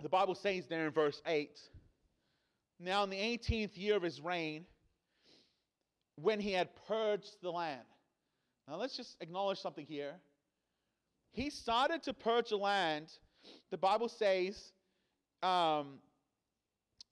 The 0.01 0.09
Bible 0.09 0.35
says 0.35 0.67
there 0.67 0.85
in 0.85 0.91
verse 0.91 1.21
8 1.25 1.49
Now, 2.79 3.03
in 3.03 3.09
the 3.09 3.17
18th 3.17 3.75
year 3.75 3.95
of 3.95 4.03
his 4.03 4.21
reign, 4.21 4.65
when 6.15 6.39
he 6.39 6.51
had 6.51 6.69
purged 6.87 7.35
the 7.41 7.51
land. 7.51 7.81
Now, 8.67 8.75
let's 8.75 8.95
just 8.95 9.17
acknowledge 9.21 9.59
something 9.59 9.85
here. 9.85 10.13
He 11.31 11.49
started 11.49 12.03
to 12.03 12.13
purge 12.13 12.49
the 12.49 12.57
land, 12.57 13.07
the 13.71 13.77
Bible 13.77 14.09
says, 14.09 14.71
um, 15.41 15.99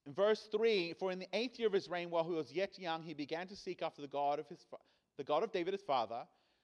in 0.05 0.13
verse 0.13 0.47
3 0.51 0.93
For 0.99 1.11
in 1.11 1.19
the 1.19 1.27
eighth 1.33 1.57
year 1.57 1.67
of 1.67 1.73
his 1.73 1.89
reign, 1.89 2.09
while 2.09 2.23
he 2.23 2.31
was 2.31 2.51
yet 2.51 2.77
young, 2.77 3.03
he 3.03 3.13
began 3.13 3.47
to 3.47 3.55
seek 3.55 3.81
after 3.81 4.01
the 4.01 4.07
God 4.07 4.39
of, 4.39 4.47
his, 4.47 4.65
the 5.19 5.23
God 5.25 5.43
of 5.43 5.51
David 5.51 5.73
his 5.73 5.83
father. 5.83 6.21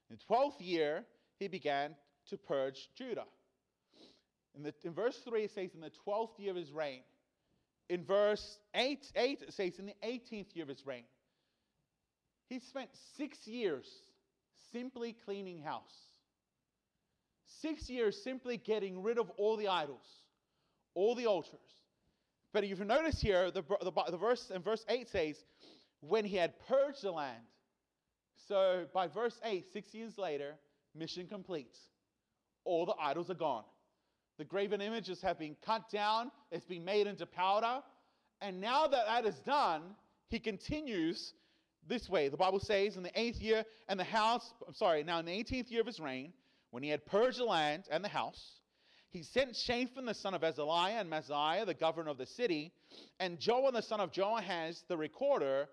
In 0.09 0.15
the 0.15 0.23
twelfth 0.23 0.61
year, 0.61 1.03
he 1.39 1.47
began 1.47 1.93
to 2.29 2.37
purge 2.37 2.89
Judah. 2.97 3.25
In, 4.55 4.63
the, 4.63 4.73
in 4.83 4.93
verse 4.93 5.19
3, 5.27 5.43
it 5.43 5.51
says, 5.51 5.71
in 5.75 5.81
the 5.81 5.91
12th 6.07 6.39
year 6.39 6.51
of 6.51 6.55
his 6.55 6.71
reign. 6.71 7.01
In 7.89 8.05
verse 8.05 8.57
8, 8.73 9.11
8, 9.13 9.41
it 9.41 9.53
says, 9.53 9.77
in 9.77 9.85
the 9.85 9.95
18th 10.03 10.55
year 10.55 10.63
of 10.63 10.69
his 10.69 10.85
reign. 10.87 11.03
He 12.47 12.59
spent 12.59 12.89
six 13.17 13.45
years 13.45 13.85
simply 14.71 15.17
cleaning 15.25 15.61
house. 15.61 15.93
Six 17.61 17.89
years 17.89 18.23
simply 18.23 18.55
getting 18.55 19.03
rid 19.03 19.17
of 19.17 19.29
all 19.31 19.57
the 19.57 19.67
idols, 19.67 20.05
all 20.93 21.15
the 21.15 21.25
altars. 21.25 21.59
But 22.53 22.63
if 22.63 22.79
you 22.79 22.85
notice 22.85 23.19
here, 23.19 23.51
the, 23.51 23.63
the, 23.81 23.91
the 24.11 24.17
verse 24.17 24.49
in 24.49 24.61
verse 24.61 24.85
8 24.87 25.09
says, 25.09 25.35
when 25.99 26.23
he 26.23 26.37
had 26.37 26.53
purged 26.69 27.03
the 27.03 27.11
land. 27.11 27.43
So 28.47 28.85
by 28.93 29.07
verse 29.07 29.39
8, 29.43 29.65
six 29.73 29.93
years 29.93 30.17
later, 30.17 30.55
mission 30.93 31.27
complete. 31.27 31.77
All 32.63 32.85
the 32.85 32.95
idols 32.99 33.29
are 33.29 33.35
gone. 33.35 33.63
The 34.37 34.45
graven 34.45 34.81
images 34.81 35.21
have 35.21 35.39
been 35.39 35.55
cut 35.65 35.89
down, 35.89 36.31
it's 36.51 36.65
been 36.65 36.83
made 36.83 37.07
into 37.07 37.25
powder. 37.25 37.81
And 38.41 38.59
now 38.59 38.85
that 38.87 39.05
that 39.07 39.25
is 39.25 39.39
done, 39.45 39.81
he 40.27 40.39
continues 40.39 41.33
this 41.87 42.09
way. 42.09 42.27
The 42.27 42.37
Bible 42.37 42.59
says, 42.59 42.97
in 42.97 43.03
the 43.03 43.19
eighth 43.19 43.41
year, 43.41 43.63
and 43.87 43.99
the 43.99 44.03
house, 44.03 44.53
I'm 44.67 44.73
sorry, 44.73 45.03
now 45.03 45.19
in 45.19 45.25
the 45.25 45.31
18th 45.31 45.71
year 45.71 45.81
of 45.81 45.87
his 45.87 45.99
reign, 45.99 46.33
when 46.71 46.83
he 46.83 46.89
had 46.89 47.05
purged 47.05 47.39
the 47.39 47.45
land 47.45 47.85
and 47.89 48.03
the 48.03 48.09
house, 48.09 48.59
he 49.09 49.23
sent 49.23 49.55
Shaphan 49.55 50.05
the 50.05 50.13
son 50.13 50.33
of 50.33 50.41
Azaliah 50.41 50.99
and 50.99 51.09
Maaseiah, 51.09 51.65
the 51.65 51.73
governor 51.73 52.09
of 52.09 52.17
the 52.17 52.25
city, 52.25 52.73
and 53.19 53.39
Joah 53.39 53.71
the 53.71 53.81
son 53.81 54.01
of 54.01 54.11
Joahaz, 54.11 54.83
the 54.89 54.97
recorder, 54.97 55.69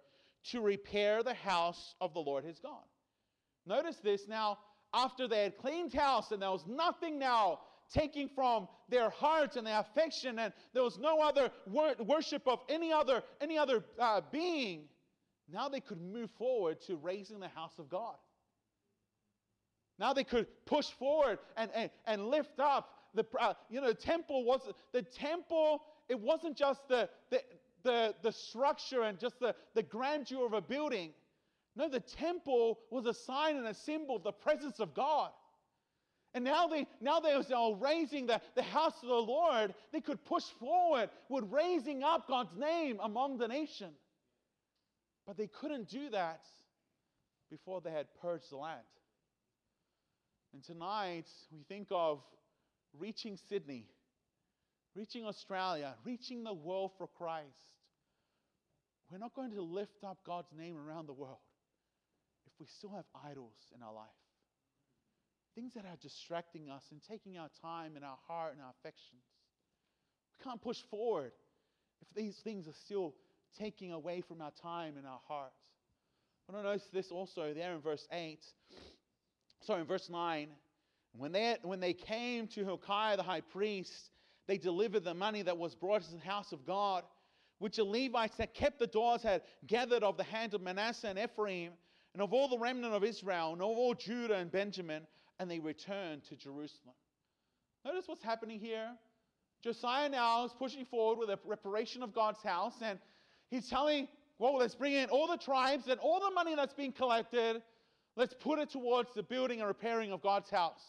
to 0.50 0.60
repair 0.60 1.22
the 1.22 1.34
house 1.34 1.94
of 2.00 2.14
the 2.14 2.20
Lord 2.20 2.44
his 2.44 2.58
God. 2.58 2.82
Notice 3.66 3.96
this 3.96 4.26
now, 4.28 4.58
after 4.92 5.28
they 5.28 5.44
had 5.44 5.56
cleaned 5.56 5.92
house 5.92 6.32
and 6.32 6.42
there 6.42 6.50
was 6.50 6.66
nothing 6.66 7.18
now 7.18 7.60
taking 7.92 8.28
from 8.28 8.68
their 8.88 9.10
hearts 9.10 9.56
and 9.56 9.66
their 9.66 9.78
affection, 9.80 10.38
and 10.38 10.52
there 10.72 10.82
was 10.82 10.98
no 10.98 11.20
other 11.20 11.50
wor- 11.66 11.94
worship 12.00 12.46
of 12.48 12.60
any 12.68 12.92
other, 12.92 13.22
any 13.40 13.58
other 13.58 13.84
uh, 13.98 14.20
being. 14.30 14.84
Now 15.50 15.68
they 15.68 15.80
could 15.80 16.00
move 16.00 16.30
forward 16.30 16.80
to 16.86 16.96
raising 16.96 17.38
the 17.38 17.48
house 17.48 17.78
of 17.78 17.88
God. 17.88 18.16
Now 19.98 20.12
they 20.12 20.24
could 20.24 20.46
push 20.64 20.86
forward 20.86 21.38
and, 21.56 21.70
and, 21.74 21.90
and 22.06 22.28
lift 22.28 22.58
up 22.58 22.90
the 23.14 23.26
uh, 23.38 23.52
you 23.68 23.80
know 23.80 23.88
the 23.88 23.94
temple 23.94 24.44
was 24.44 24.62
the 24.92 25.02
temple 25.02 25.82
it 26.08 26.18
wasn't 26.18 26.56
just 26.56 26.88
the, 26.88 27.08
the 27.30 27.42
the, 27.82 28.14
the 28.22 28.32
structure 28.32 29.02
and 29.02 29.18
just 29.18 29.38
the, 29.40 29.54
the 29.74 29.82
grandeur 29.82 30.46
of 30.46 30.52
a 30.52 30.60
building 30.60 31.10
no 31.74 31.88
the 31.88 32.00
temple 32.00 32.78
was 32.90 33.06
a 33.06 33.14
sign 33.14 33.56
and 33.56 33.66
a 33.66 33.74
symbol 33.74 34.16
of 34.16 34.22
the 34.22 34.32
presence 34.32 34.80
of 34.80 34.94
god 34.94 35.30
and 36.34 36.44
now 36.44 36.66
they 36.66 36.86
now 37.00 37.20
they 37.20 37.36
were 37.36 37.76
raising 37.76 38.26
the, 38.26 38.40
the 38.54 38.62
house 38.62 38.94
of 39.02 39.08
the 39.08 39.14
Lord. 39.14 39.74
They 39.92 40.00
could 40.00 40.24
push 40.24 40.44
forward 40.58 41.10
with 41.28 41.44
raising 41.50 42.02
up 42.02 42.26
God's 42.26 42.56
name 42.56 42.98
among 43.02 43.38
the 43.38 43.48
nation. 43.48 43.90
But 45.26 45.36
they 45.36 45.46
couldn't 45.46 45.88
do 45.88 46.08
that 46.10 46.46
before 47.50 47.80
they 47.82 47.90
had 47.90 48.06
purged 48.20 48.50
the 48.50 48.56
land. 48.56 48.80
And 50.54 50.64
tonight 50.64 51.26
we 51.50 51.62
think 51.68 51.88
of 51.90 52.22
reaching 52.98 53.36
Sydney, 53.48 53.86
reaching 54.94 55.26
Australia, 55.26 55.94
reaching 56.04 56.44
the 56.44 56.54
world 56.54 56.92
for 56.96 57.06
Christ. 57.06 57.71
We're 59.12 59.18
not 59.18 59.34
going 59.34 59.52
to 59.52 59.62
lift 59.62 60.02
up 60.04 60.18
God's 60.24 60.52
name 60.56 60.76
around 60.76 61.06
the 61.06 61.12
world 61.12 61.44
if 62.46 62.52
we 62.58 62.66
still 62.66 62.90
have 62.90 63.04
idols 63.24 63.54
in 63.76 63.82
our 63.82 63.92
life 63.92 64.08
things 65.54 65.74
that 65.74 65.84
are 65.84 65.96
distracting 66.00 66.70
us 66.70 66.84
and 66.90 67.00
taking 67.02 67.38
our 67.38 67.48
time 67.60 67.96
and 67.96 68.04
our 68.04 68.18
heart 68.26 68.52
and 68.52 68.62
our 68.62 68.70
affections. 68.70 69.22
We 70.38 70.44
can't 70.44 70.60
push 70.60 70.78
forward 70.90 71.32
if 72.00 72.08
these 72.14 72.36
things 72.36 72.66
are 72.68 72.74
still 72.84 73.14
taking 73.58 73.92
away 73.92 74.22
from 74.22 74.40
our 74.40 74.52
time 74.62 74.94
and 74.96 75.06
our 75.06 75.20
hearts. 75.28 75.54
I 76.48 76.52
want 76.52 76.64
to 76.64 76.70
notice 76.70 76.88
this 76.92 77.10
also 77.10 77.52
there 77.54 77.74
in 77.74 77.80
verse 77.80 78.06
8. 78.10 78.38
Sorry, 79.60 79.80
in 79.80 79.86
verse 79.86 80.08
9. 80.10 80.48
When 81.16 81.32
they, 81.32 81.56
when 81.62 81.80
they 81.80 81.92
came 81.92 82.46
to 82.48 82.64
Hilkiah 82.64 83.16
the 83.16 83.22
high 83.22 83.42
priest, 83.42 84.10
they 84.48 84.56
delivered 84.56 85.04
the 85.04 85.14
money 85.14 85.42
that 85.42 85.58
was 85.58 85.74
brought 85.74 86.02
to 86.02 86.12
the 86.12 86.18
house 86.18 86.52
of 86.52 86.66
God, 86.66 87.04
which 87.62 87.76
the 87.76 87.84
Levites 87.84 88.36
that 88.38 88.54
kept 88.54 88.80
the 88.80 88.88
doors 88.88 89.22
had 89.22 89.42
gathered 89.68 90.02
of 90.02 90.16
the 90.16 90.24
hand 90.24 90.52
of 90.52 90.60
Manasseh 90.60 91.06
and 91.06 91.16
Ephraim, 91.16 91.72
and 92.12 92.20
of 92.20 92.32
all 92.32 92.48
the 92.48 92.58
remnant 92.58 92.92
of 92.92 93.04
Israel, 93.04 93.52
and 93.52 93.62
of 93.62 93.68
all 93.68 93.94
Judah 93.94 94.34
and 94.34 94.50
Benjamin, 94.50 95.06
and 95.38 95.48
they 95.48 95.60
returned 95.60 96.24
to 96.24 96.34
Jerusalem. 96.34 96.96
Notice 97.84 98.08
what's 98.08 98.24
happening 98.24 98.58
here. 98.58 98.88
Josiah 99.62 100.08
now 100.08 100.44
is 100.44 100.52
pushing 100.58 100.84
forward 100.84 101.20
with 101.20 101.30
a 101.30 101.38
reparation 101.44 102.02
of 102.02 102.12
God's 102.12 102.42
house, 102.42 102.74
and 102.82 102.98
he's 103.48 103.68
telling, 103.68 104.08
well, 104.40 104.56
let's 104.56 104.74
bring 104.74 104.94
in 104.94 105.08
all 105.08 105.28
the 105.28 105.36
tribes 105.36 105.86
and 105.86 106.00
all 106.00 106.18
the 106.18 106.34
money 106.34 106.56
that's 106.56 106.74
being 106.74 106.92
collected, 106.92 107.62
let's 108.16 108.34
put 108.34 108.58
it 108.58 108.70
towards 108.70 109.14
the 109.14 109.22
building 109.22 109.60
and 109.60 109.68
repairing 109.68 110.10
of 110.10 110.20
God's 110.20 110.50
house. 110.50 110.82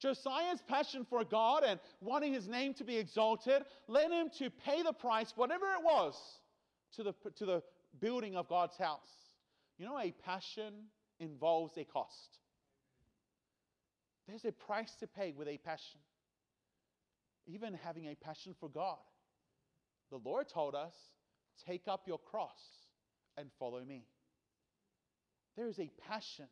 Josiah's 0.00 0.62
passion 0.68 1.04
for 1.08 1.24
God 1.24 1.64
and 1.64 1.80
wanting 2.00 2.32
his 2.32 2.48
name 2.48 2.74
to 2.74 2.84
be 2.84 2.96
exalted 2.96 3.64
led 3.88 4.10
him 4.10 4.30
to 4.38 4.50
pay 4.50 4.82
the 4.82 4.92
price, 4.92 5.32
whatever 5.34 5.66
it 5.66 5.82
was, 5.82 6.14
to 6.96 7.02
the, 7.02 7.14
to 7.36 7.46
the 7.46 7.62
building 8.00 8.36
of 8.36 8.48
God's 8.48 8.76
house. 8.76 9.08
You 9.78 9.86
know, 9.86 9.98
a 9.98 10.12
passion 10.24 10.72
involves 11.18 11.76
a 11.76 11.84
cost. 11.84 12.38
There's 14.28 14.44
a 14.44 14.52
price 14.52 14.94
to 15.00 15.06
pay 15.06 15.32
with 15.36 15.48
a 15.48 15.58
passion. 15.58 16.00
Even 17.46 17.74
having 17.74 18.06
a 18.06 18.14
passion 18.14 18.54
for 18.60 18.68
God. 18.68 18.98
The 20.10 20.18
Lord 20.18 20.48
told 20.48 20.74
us, 20.74 20.94
Take 21.66 21.88
up 21.88 22.06
your 22.06 22.18
cross 22.18 22.60
and 23.36 23.48
follow 23.58 23.84
me. 23.84 24.04
There 25.56 25.66
is 25.66 25.80
a 25.80 25.90
passion, 26.08 26.46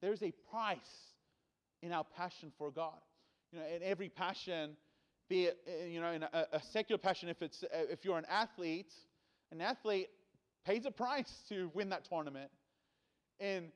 there 0.00 0.12
is 0.12 0.22
a 0.22 0.32
price 0.50 0.78
in 1.82 1.92
our 1.92 2.04
passion 2.04 2.52
for 2.58 2.70
God. 2.70 2.98
You 3.52 3.58
know, 3.58 3.64
in 3.66 3.82
every 3.82 4.08
passion, 4.08 4.76
be 5.28 5.44
it 5.44 5.58
uh, 5.66 5.86
you 5.86 6.00
know 6.00 6.12
in 6.12 6.22
a, 6.22 6.46
a 6.52 6.62
secular 6.72 6.98
passion, 6.98 7.28
if 7.28 7.42
it's 7.42 7.62
uh, 7.62 7.66
if 7.90 8.04
you're 8.04 8.18
an 8.18 8.26
athlete, 8.28 8.92
an 9.50 9.60
athlete 9.60 10.08
pays 10.64 10.86
a 10.86 10.90
price 10.90 11.42
to 11.48 11.70
win 11.74 11.88
that 11.90 12.04
tournament. 12.04 12.50
In 13.38 13.72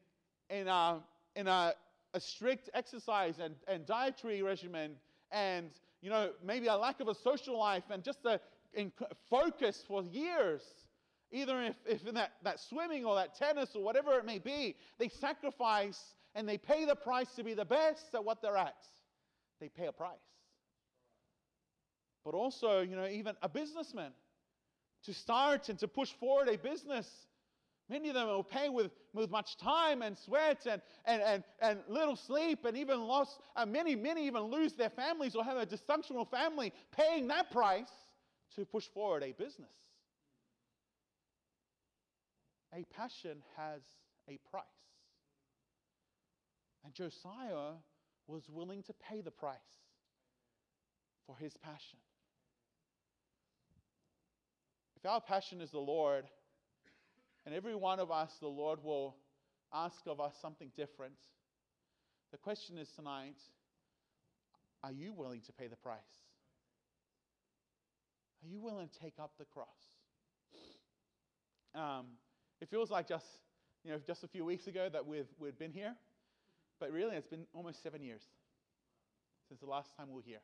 in 0.51 0.69
a, 0.69 1.01
in 1.37 1.49
a, 1.49 1.73
a 2.13 2.21
strict 2.21 2.69
exercise 2.75 3.39
and, 3.39 3.55
and 3.67 3.87
dietary 3.87 4.43
regimen, 4.43 4.93
and 5.33 5.71
you 6.03 6.11
know 6.11 6.31
maybe 6.45 6.67
a 6.67 6.77
lack 6.77 7.01
of 7.01 7.09
a 7.09 7.15
social 7.15 7.59
life, 7.59 7.85
and 7.91 8.05
just 8.05 8.25
a 8.27 8.41
focus 9.31 9.83
for 9.87 10.03
years 10.03 10.63
either 11.35 11.63
if, 11.63 11.77
if 11.87 12.07
in 12.07 12.15
that, 12.15 12.33
that 12.43 12.61
swimming 12.61 13.05
or 13.05 13.17
that 13.17 13.37
tennis 13.37 13.71
or 13.75 13.83
whatever 13.83 14.17
it 14.19 14.25
may 14.25 14.39
be, 14.39 14.77
they 14.99 15.09
sacrifice 15.09 15.99
and 16.35 16.49
they 16.49 16.59
pay 16.59 16.85
the 16.85 16.97
price 16.97 17.29
to 17.37 17.45
be 17.45 17.55
the 17.55 17.65
best 17.65 18.15
at 18.15 18.25
what 18.25 18.43
they're 18.43 18.57
at. 18.57 18.77
They 19.61 19.69
pay 19.69 19.87
a 19.87 19.93
price. 19.93 20.19
But 22.25 22.35
also, 22.35 22.81
you 22.81 22.97
know, 22.97 23.07
even 23.07 23.37
a 23.43 23.49
businessman 23.49 24.13
to 25.05 25.15
start 25.15 25.69
and 25.69 25.79
to 25.79 25.89
push 25.89 26.13
forward 26.13 26.49
a 26.49 26.57
business. 26.57 27.09
Many 27.91 28.09
of 28.09 28.15
them 28.15 28.29
will 28.29 28.43
pay 28.43 28.71
with, 28.71 28.93
with 29.13 29.31
much 29.31 29.59
time 29.59 30.01
and 30.01 30.17
sweat 30.17 30.67
and, 30.67 30.81
and, 31.05 31.21
and, 31.21 31.45
and 31.61 31.81
little 31.87 32.17
sleep 32.17 32.65
and 32.65 32.79
even 32.79 33.03
loss. 33.03 33.39
Uh, 33.55 33.67
many, 33.67 33.95
many 33.95 34.27
even 34.27 34.45
lose 34.45 34.73
their 34.73 34.89
families 34.89 35.37
or 35.37 35.45
have 35.45 35.59
a 35.59 35.67
dysfunctional 35.67 36.29
family 36.29 36.73
paying 36.97 37.29
that 37.29 37.51
price 37.51 37.91
to 38.57 38.65
push 38.65 38.87
forward 38.87 39.23
a 39.23 39.33
business 39.33 39.69
a 42.77 42.85
passion 42.95 43.43
has 43.57 43.83
a 44.29 44.39
price. 44.51 44.65
And 46.85 46.93
Josiah 46.95 47.73
was 48.27 48.49
willing 48.49 48.83
to 48.85 48.93
pay 48.93 49.21
the 49.21 49.31
price 49.31 49.59
for 51.27 51.37
his 51.37 51.57
passion. 51.57 51.99
If 54.97 55.07
our 55.07 55.21
passion 55.21 55.61
is 55.61 55.71
the 55.71 55.79
Lord, 55.79 56.25
and 57.47 57.55
every 57.55 57.75
one 57.75 58.01
of 58.01 58.11
us, 58.11 58.31
the 58.41 58.49
Lord 58.49 58.83
will 58.83 59.17
ask 59.73 60.07
of 60.07 60.21
us 60.21 60.35
something 60.41 60.71
different. 60.77 61.17
The 62.33 62.39
question 62.39 62.79
is 62.79 62.89
tonight 62.97 63.37
are 64.83 64.93
you 64.93 65.13
willing 65.13 65.41
to 65.43 65.53
pay 65.53 65.67
the 65.67 65.77
price? 65.77 65.99
Are 68.43 68.49
you 68.49 68.61
willing 68.61 68.89
to 68.89 68.99
take 68.99 69.15
up 69.19 69.33
the 69.39 69.47
cross? 69.47 69.69
Um, 71.75 72.07
it 72.61 72.69
feels 72.69 72.91
like 72.91 73.09
just, 73.09 73.25
you 73.83 73.91
know, 73.91 73.99
just 74.07 74.25
a 74.25 74.29
few 74.29 74.45
weeks 74.45 74.67
ago 74.67 74.89
that 74.93 75.07
we've, 75.07 75.29
we've 75.39 75.59
been 75.59 75.73
here, 75.73 75.95
but 76.81 76.91
really 76.91 77.17
it's 77.17 77.27
been 77.27 77.47
almost 77.55 77.83
seven 77.83 78.03
years 78.03 78.23
since 79.49 79.61
the 79.61 79.67
last 79.67 79.91
time 79.97 80.09
we 80.09 80.15
were 80.15 80.23
here. 80.25 80.41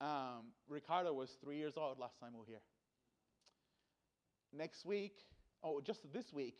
Um, 0.00 0.52
Ricardo 0.68 1.12
was 1.12 1.30
three 1.42 1.58
years 1.58 1.74
old 1.76 1.98
last 1.98 2.18
time 2.18 2.30
we 2.32 2.40
were 2.40 2.46
here. 2.46 2.62
Next 4.52 4.84
week, 4.84 5.14
oh, 5.62 5.80
just 5.80 6.00
this 6.12 6.32
week, 6.32 6.56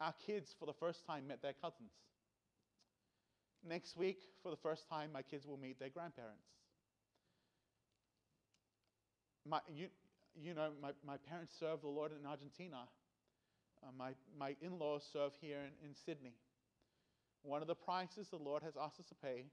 our 0.00 0.14
kids 0.26 0.54
for 0.58 0.66
the 0.66 0.72
first 0.72 1.06
time 1.06 1.26
met 1.26 1.40
their 1.42 1.54
cousins. 1.54 1.92
Next 3.66 3.96
week, 3.96 4.18
for 4.42 4.50
the 4.50 4.56
first 4.56 4.88
time, 4.88 5.10
my 5.12 5.22
kids 5.22 5.46
will 5.46 5.56
meet 5.56 5.78
their 5.78 5.88
grandparents. 5.88 6.44
My, 9.48 9.60
you, 9.72 9.86
you 10.40 10.54
know, 10.54 10.70
my, 10.82 10.90
my 11.06 11.16
parents 11.16 11.54
serve 11.58 11.80
the 11.80 11.88
Lord 11.88 12.12
in 12.12 12.26
Argentina. 12.26 12.88
Uh, 13.82 13.86
my 13.96 14.10
my 14.38 14.56
in 14.60 14.78
laws 14.78 15.02
serve 15.12 15.32
here 15.40 15.58
in, 15.58 15.88
in 15.88 15.94
Sydney. 15.94 16.34
One 17.46 17.62
of 17.62 17.68
the 17.68 17.76
prices 17.76 18.26
the 18.28 18.38
Lord 18.38 18.64
has 18.64 18.74
asked 18.76 18.98
us 18.98 19.06
to 19.06 19.14
pay 19.14 19.44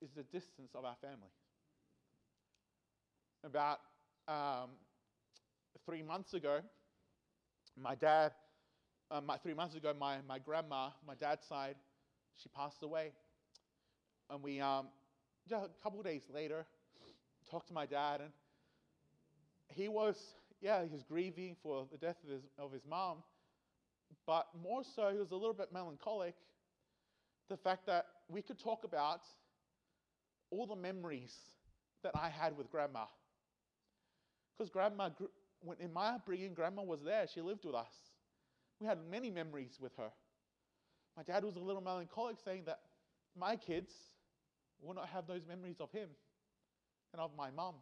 is 0.00 0.10
the 0.10 0.24
distance 0.24 0.72
of 0.74 0.84
our 0.84 0.96
family. 1.00 1.30
About 3.44 3.78
um, 4.26 4.70
three 5.86 6.02
months 6.02 6.34
ago, 6.34 6.58
my 7.80 7.94
dad, 7.94 8.32
uh, 9.08 9.20
my, 9.20 9.36
three 9.36 9.54
months 9.54 9.76
ago, 9.76 9.94
my, 9.96 10.16
my 10.26 10.40
grandma, 10.40 10.88
my 11.06 11.14
dad's 11.14 11.46
side, 11.46 11.76
she 12.42 12.48
passed 12.48 12.82
away. 12.82 13.12
And 14.28 14.42
we, 14.42 14.58
um, 14.60 14.88
just 15.48 15.64
a 15.64 15.70
couple 15.80 16.00
of 16.00 16.04
days 16.04 16.22
later, 16.34 16.66
talked 17.48 17.68
to 17.68 17.72
my 17.72 17.86
dad, 17.86 18.20
and 18.20 18.30
he 19.68 19.86
was, 19.86 20.16
yeah, 20.60 20.82
he 20.82 20.88
was 20.88 21.04
grieving 21.04 21.54
for 21.62 21.86
the 21.92 21.98
death 21.98 22.16
of 22.24 22.30
his, 22.30 22.42
of 22.58 22.72
his 22.72 22.82
mom 22.84 23.18
but 24.26 24.46
more 24.62 24.82
so, 24.84 25.10
he 25.12 25.18
was 25.18 25.30
a 25.30 25.34
little 25.36 25.54
bit 25.54 25.72
melancholic. 25.72 26.34
The 27.48 27.56
fact 27.56 27.86
that 27.86 28.06
we 28.28 28.42
could 28.42 28.58
talk 28.58 28.84
about 28.84 29.20
all 30.50 30.66
the 30.66 30.76
memories 30.76 31.34
that 32.02 32.12
I 32.14 32.28
had 32.28 32.56
with 32.56 32.70
grandma. 32.70 33.04
Because 34.56 34.70
grandma, 34.70 35.10
when 35.60 35.78
in 35.78 35.92
my 35.92 36.08
upbringing, 36.10 36.54
grandma 36.54 36.82
was 36.82 37.02
there. 37.02 37.26
She 37.32 37.40
lived 37.40 37.64
with 37.64 37.74
us. 37.74 37.92
We 38.80 38.86
had 38.86 38.98
many 39.10 39.30
memories 39.30 39.78
with 39.80 39.96
her. 39.96 40.10
My 41.16 41.22
dad 41.22 41.44
was 41.44 41.56
a 41.56 41.60
little 41.60 41.82
melancholic, 41.82 42.36
saying 42.44 42.64
that 42.66 42.80
my 43.38 43.56
kids 43.56 43.92
will 44.80 44.94
not 44.94 45.08
have 45.08 45.26
those 45.26 45.42
memories 45.46 45.76
of 45.80 45.90
him 45.92 46.08
and 47.12 47.20
of 47.20 47.30
my 47.36 47.50
mom. 47.50 47.74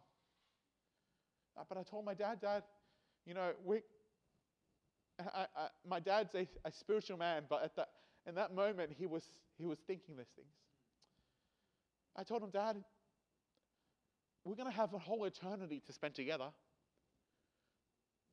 Uh, 1.57 1.63
but 1.67 1.77
I 1.77 1.83
told 1.83 2.05
my 2.05 2.13
dad, 2.13 2.39
Dad, 2.41 2.63
you 3.25 3.33
know, 3.33 3.51
we, 3.63 3.81
I, 5.19 5.45
I, 5.55 5.67
my 5.87 5.99
dad's 5.99 6.33
a, 6.35 6.47
a, 6.65 6.71
spiritual 6.71 7.17
man, 7.17 7.43
but 7.49 7.63
at 7.63 7.75
that, 7.75 7.89
in 8.27 8.35
that 8.35 8.53
moment, 8.53 8.91
he 8.97 9.05
was, 9.05 9.23
he 9.57 9.65
was 9.65 9.79
thinking 9.87 10.15
these 10.15 10.31
things. 10.35 10.53
I 12.15 12.23
told 12.23 12.43
him, 12.43 12.49
Dad, 12.49 12.77
we're 14.43 14.55
going 14.55 14.69
to 14.69 14.75
have 14.75 14.93
a 14.93 14.99
whole 14.99 15.25
eternity 15.25 15.81
to 15.85 15.93
spend 15.93 16.13
together. 16.13 16.47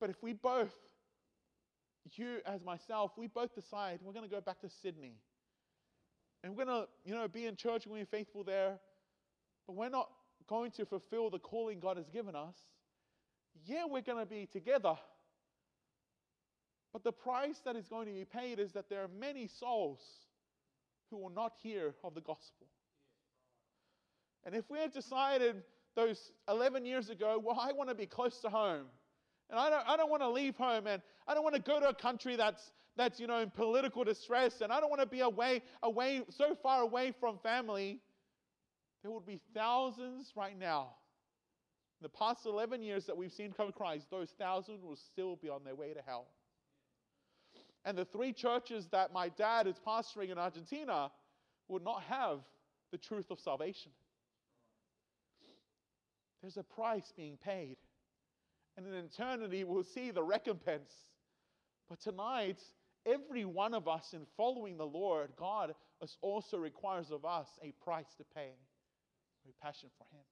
But 0.01 0.11
if 0.11 0.22
we 0.22 0.33
both, 0.33 0.74
you 2.14 2.38
as 2.46 2.62
myself, 2.64 3.12
we 3.16 3.27
both 3.27 3.55
decide 3.55 4.01
we're 4.03 4.12
going 4.12 4.29
to 4.29 4.35
go 4.35 4.40
back 4.40 4.61
to 4.61 4.68
Sydney. 4.68 5.16
And 6.42 6.57
we're 6.57 6.64
going 6.64 6.83
to, 6.83 6.88
you 7.05 7.14
know, 7.14 7.29
be 7.29 7.46
in 7.46 7.57
church 7.57 7.85
and 7.85 7.92
we're 7.92 8.07
faithful 8.07 8.44
there. 8.44 8.79
But 9.66 9.77
we're 9.77 9.90
not 9.90 10.09
going 10.48 10.70
to 10.72 10.87
fulfill 10.87 11.31
the 11.31 11.38
calling 11.38 11.81
God 11.81 11.96
has 11.96 12.09
given 12.09 12.35
us. 12.35 12.57
Yeah, 13.66 13.85
we're 13.88 14.03
going 14.03 14.24
to 14.24 14.27
be 14.27 14.46
together 14.46 14.94
but 16.99 17.05
the 17.05 17.13
price 17.13 17.61
that 17.65 17.77
is 17.77 17.87
going 17.87 18.09
to 18.09 18.13
be 18.13 18.25
paid 18.25 18.59
is 18.59 18.73
that 18.73 18.91
there 18.91 19.05
are 19.05 19.11
many 19.21 19.47
souls 19.47 20.01
who 21.11 21.17
will 21.17 21.31
not 21.31 21.53
hear 21.63 21.95
of 22.03 22.13
the 22.15 22.21
gospel. 22.21 22.67
And 24.45 24.53
if 24.53 24.69
we 24.69 24.79
had 24.79 24.93
decided 24.93 25.63
those 25.95 26.33
11 26.49 26.85
years 26.85 27.09
ago, 27.09 27.41
well, 27.41 27.57
I 27.61 27.71
want 27.73 27.89
to 27.89 27.95
be 27.95 28.07
close 28.07 28.41
to 28.41 28.49
home, 28.49 28.87
and 29.49 29.61
I 29.61 29.71
don't, 29.71 29.89
I 29.89 29.97
don't 29.97 30.11
want 30.11 30.23
to 30.23 30.29
leave 30.29 30.57
home, 30.57 30.89
and 30.89 31.01
I 31.29 31.35
don't 31.35 31.45
want 31.45 31.55
to 31.55 31.63
go 31.63 31.79
to 31.79 31.89
a 31.89 31.95
country 31.95 32.35
that's, 32.35 32.73
that's 32.97 33.21
you 33.21 33.29
know, 33.29 33.39
in 33.39 33.51
political 33.51 34.03
distress, 34.03 34.61
and 34.61 34.73
I 34.73 34.81
don't 34.81 34.91
want 34.91 35.01
to 35.01 35.07
be 35.07 35.21
away, 35.21 35.63
away, 35.85 36.23
so 36.31 36.57
far 36.61 36.83
away 36.83 37.13
from 37.21 37.39
family, 37.45 38.01
there 39.05 39.13
would 39.13 39.27
be 39.27 39.39
thousands 39.55 40.33
right 40.35 40.59
now. 40.59 40.89
In 42.01 42.03
the 42.03 42.09
past 42.09 42.45
11 42.45 42.83
years 42.83 43.07
that 43.07 43.17
we've 43.17 43.33
seen 43.33 43.53
come 43.53 43.71
Christ, 43.71 44.09
those 44.11 44.31
thousands 44.37 44.83
will 44.83 44.97
still 44.97 45.37
be 45.37 45.49
on 45.49 45.63
their 45.63 45.77
way 45.77 45.95
to 45.95 46.01
hell. 46.05 46.27
And 47.88 47.96
the 47.96 48.05
three 48.05 48.35
churches 48.35 48.87
that 48.92 49.14
my 49.14 49.31
dad 49.31 49.66
is 49.66 49.77
pastoring 49.87 50.29
in 50.31 50.37
Argentina 50.37 51.11
would 51.68 51.83
not 51.83 52.03
have 52.03 52.40
the 52.92 52.98
truth 52.98 53.31
of 53.31 53.40
salvation. 53.40 53.92
There's 56.42 56.59
a 56.59 56.62
price 56.62 57.14
being 57.16 57.38
paid. 57.42 57.79
And 58.77 58.87
in 58.87 58.92
eternity, 58.92 59.64
we'll 59.64 59.85
see 59.85 60.11
the 60.11 60.22
recompense. 60.22 60.92
But 61.88 61.98
tonight, 61.98 62.59
every 63.07 63.46
one 63.46 63.72
of 63.72 63.88
us 63.88 64.12
in 64.12 64.27
following 64.37 64.77
the 64.77 64.87
Lord, 64.87 65.31
God 65.38 65.74
also 66.20 66.59
requires 66.59 67.11
of 67.11 67.24
us 67.24 67.48
a 67.62 67.72
price 67.83 68.14
to 68.18 68.24
pay, 68.35 68.51
a 69.48 69.64
passion 69.64 69.88
for 69.96 70.05
Him. 70.14 70.24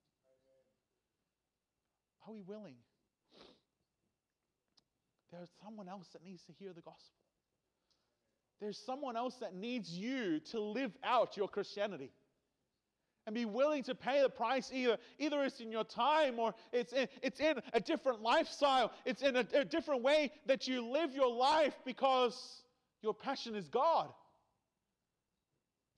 Are 2.29 2.35
we 2.35 2.43
willing? 2.43 2.77
There's 5.33 5.49
someone 5.65 5.89
else 5.89 6.09
that 6.13 6.23
needs 6.23 6.43
to 6.45 6.53
hear 6.53 6.75
the 6.75 6.83
gospel. 6.83 7.26
There's 8.61 8.79
someone 8.79 9.17
else 9.17 9.37
that 9.37 9.55
needs 9.55 9.91
you 9.91 10.41
to 10.51 10.61
live 10.61 10.93
out 11.05 11.37
your 11.37 11.49
Christianity 11.49 12.11
and 13.27 13.35
be 13.35 13.45
willing 13.45 13.83
to 13.83 13.95
pay 13.95 14.23
the 14.23 14.29
price 14.29 14.71
either 14.73 14.97
either 15.19 15.43
it's 15.43 15.61
in 15.61 15.71
your 15.71 15.85
time 15.85 16.39
or 16.39 16.55
it's 16.73 16.93
in, 16.93 17.09
it's 17.23 17.41
in 17.41 17.57
a 17.73 17.81
different 17.81 18.23
lifestyle 18.23 18.93
it's 19.05 19.23
in 19.23 19.35
a, 19.35 19.45
a 19.53 19.65
different 19.65 20.03
way 20.03 20.31
that 20.47 20.69
you 20.69 20.89
live 20.93 21.13
your 21.13 21.33
life 21.33 21.75
because 21.85 22.63
Your 23.03 23.15
passion 23.15 23.55
is 23.55 23.69
God. 23.69 24.09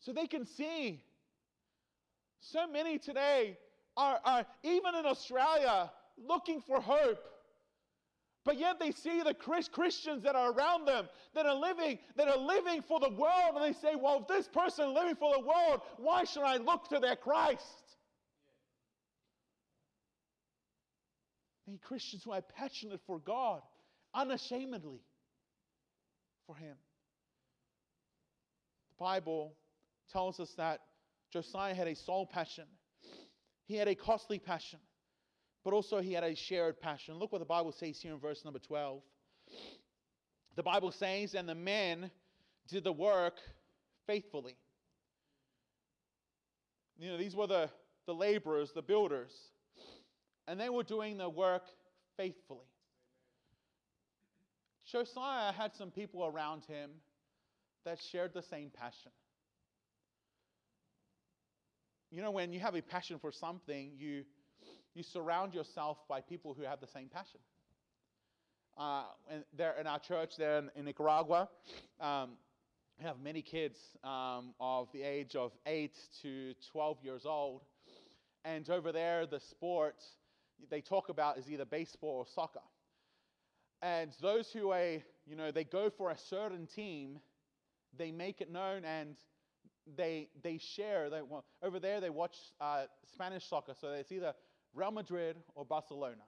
So 0.01 0.12
they 0.12 0.27
can 0.27 0.44
see. 0.44 1.03
So 2.40 2.66
many 2.66 2.99
today 2.99 3.59
are, 3.97 4.21
are 4.25 4.47
even 4.62 4.94
in 4.94 5.07
Australia 5.07 5.90
looking 6.16 6.61
for 6.61 6.81
hope. 6.81 7.18
But 8.49 8.59
yet 8.59 8.81
they 8.81 8.93
see 8.93 9.23
the 9.23 9.35
Christians 9.35 10.23
that 10.23 10.35
are 10.35 10.53
around 10.53 10.87
them 10.87 11.07
that 11.35 11.45
are 11.45 11.55
living, 11.55 11.99
that 12.17 12.29
are 12.29 12.39
living 12.39 12.81
for 12.81 12.99
the 12.99 13.11
world, 13.11 13.57
and 13.57 13.63
they 13.63 13.79
say, 13.79 13.95
Well, 13.95 14.21
if 14.23 14.27
this 14.27 14.49
person 14.49 14.95
living 14.95 15.17
for 15.17 15.35
the 15.35 15.41
world, 15.41 15.83
why 15.99 16.25
should 16.25 16.45
I 16.45 16.57
look 16.57 16.89
to 16.89 16.99
their 16.99 17.15
Christ? 17.15 17.99
Many 21.67 21.77
Christians 21.77 22.25
who 22.25 22.33
are 22.33 22.41
passionate 22.41 23.03
for 23.07 23.19
God, 23.19 23.61
unashamedly 24.15 25.03
for 26.47 26.57
Him. 26.57 26.77
The 28.89 29.05
Bible 29.05 29.57
tells 30.11 30.41
us 30.41 30.55
that 30.55 30.81
Josiah 31.31 31.75
had 31.75 31.87
a 31.87 31.95
sole 31.95 32.25
passion, 32.25 32.65
he 33.67 33.77
had 33.77 33.89
a 33.89 33.95
costly 33.95 34.39
passion 34.39 34.79
but 35.69 35.75
also 35.75 36.01
he 36.01 36.15
had 36.15 36.25
a 36.25 36.35
shared 36.35 36.81
passion. 36.81 37.19
Look 37.19 37.31
what 37.31 37.41
the 37.41 37.45
Bible 37.45 37.73
says 37.73 38.01
here 38.01 38.15
in 38.15 38.19
verse 38.19 38.43
number 38.43 38.59
12. 38.59 39.03
The 40.57 40.63
Bible 40.63 40.91
says, 40.91 41.35
and 41.35 41.47
the 41.47 41.55
men 41.55 42.11
did 42.69 42.85
the 42.85 42.93
work 42.93 43.35
faithfully. 44.07 44.57
You 46.99 47.11
know, 47.11 47.19
these 47.19 47.37
were 47.37 47.47
the, 47.47 47.69
the 48.07 48.15
laborers, 48.15 48.73
the 48.75 48.81
builders, 48.81 49.31
and 50.47 50.59
they 50.59 50.71
were 50.71 50.85
doing 50.85 51.19
the 51.19 51.29
work 51.29 51.65
faithfully. 52.17 52.65
Josiah 54.91 55.53
had 55.53 55.77
some 55.77 55.91
people 55.91 56.25
around 56.25 56.65
him 56.65 56.93
that 57.85 57.99
shared 58.11 58.33
the 58.33 58.43
same 58.43 58.71
passion. 58.71 59.13
You 62.11 62.23
know, 62.23 62.31
when 62.31 62.55
you 62.55 62.61
have 62.61 62.75
a 62.75 62.81
passion 62.81 63.19
for 63.19 63.33
something, 63.33 63.91
you 63.99 64.25
you 64.99 65.05
surround 65.05 65.55
yourself 65.55 65.97
by 66.09 66.21
people 66.21 66.55
who 66.55 66.65
have 66.65 66.81
the 66.81 66.87
same 66.89 67.09
passion. 67.09 67.39
Uh, 68.77 69.05
and 69.31 69.45
there 69.57 69.75
in 69.81 69.87
our 69.87 70.01
church 70.01 70.37
there 70.37 70.59
in, 70.59 70.71
in 70.75 70.85
Nicaragua, 70.85 71.49
um, 72.01 72.31
we 72.99 73.05
have 73.05 73.21
many 73.23 73.41
kids 73.41 73.79
um, 74.03 74.55
of 74.61 74.89
the 74.93 75.03
age 75.03 75.37
of 75.37 75.53
8 75.67 75.93
to 76.23 76.53
12 76.73 76.99
years 77.05 77.25
old. 77.25 77.63
And 78.45 78.69
over 78.69 78.91
there, 78.91 79.25
the 79.25 79.39
sport 79.39 80.03
they 80.69 80.81
talk 80.81 81.11
about 81.11 81.39
is 81.39 81.49
either 81.49 81.65
baseball 81.65 82.11
or 82.11 82.27
soccer. 82.27 82.61
And 83.81 84.11
those 84.21 84.51
who 84.51 84.71
are, 84.71 84.95
you 85.27 85.37
know, 85.37 85.53
they 85.53 85.63
go 85.63 85.91
for 85.91 86.11
a 86.11 86.19
certain 86.19 86.67
team, 86.67 87.21
they 87.97 88.11
make 88.11 88.41
it 88.41 88.51
known 88.51 88.85
and 88.85 89.15
they, 89.97 90.29
they 90.43 90.59
share. 90.59 91.09
They, 91.09 91.23
well, 91.23 91.45
over 91.63 91.79
there, 91.79 92.01
they 92.01 92.11
watch 92.11 92.37
uh, 92.61 92.87
Spanish 93.13 93.49
soccer. 93.49 93.75
So 93.81 93.93
it's 93.93 94.11
either 94.11 94.35
Real 94.75 94.91
Madrid 94.91 95.37
or 95.55 95.65
Barcelona. 95.65 96.23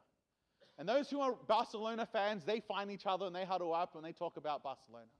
And 0.78 0.88
those 0.88 1.10
who 1.10 1.20
are 1.20 1.34
Barcelona 1.46 2.06
fans, 2.10 2.44
they 2.44 2.60
find 2.60 2.90
each 2.90 3.06
other 3.06 3.26
and 3.26 3.36
they 3.36 3.44
huddle 3.44 3.74
up 3.74 3.96
and 3.96 4.04
they 4.04 4.12
talk 4.12 4.36
about 4.36 4.62
Barcelona. 4.62 5.10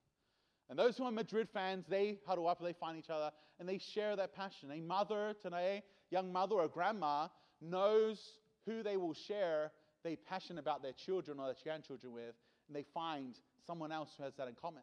And 0.71 0.79
those 0.79 0.97
who 0.97 1.05
are 1.05 1.11
Madrid 1.11 1.49
fans, 1.53 1.85
they 1.89 2.19
huddle 2.27 2.49
up 2.49 2.61
and 2.61 2.69
they 2.69 2.73
find 2.73 2.97
each 2.97 3.11
other 3.11 3.31
and 3.59 3.69
they 3.69 3.79
share 3.79 4.17
that 4.17 4.35
passion. 4.35 4.71
A 4.73 4.81
mother 4.81 5.35
today, 5.43 5.83
young 6.11 6.33
mother 6.33 6.57
or 6.57 6.69
grandma, 6.69 7.29
knows 7.61 8.39
who 8.67 8.83
they 8.83 8.97
will 8.97 9.15
share 9.15 9.73
their 10.03 10.17
passion 10.17 10.59
about 10.59 10.83
their 10.83 10.93
children 10.93 11.39
or 11.39 11.47
their 11.47 11.57
grandchildren 11.63 12.13
with, 12.13 12.35
and 12.69 12.75
they 12.75 12.85
find 12.95 13.37
someone 13.67 13.93
else 13.93 14.15
who 14.17 14.23
has 14.23 14.35
that 14.37 14.49
in 14.49 14.55
common. 14.55 14.83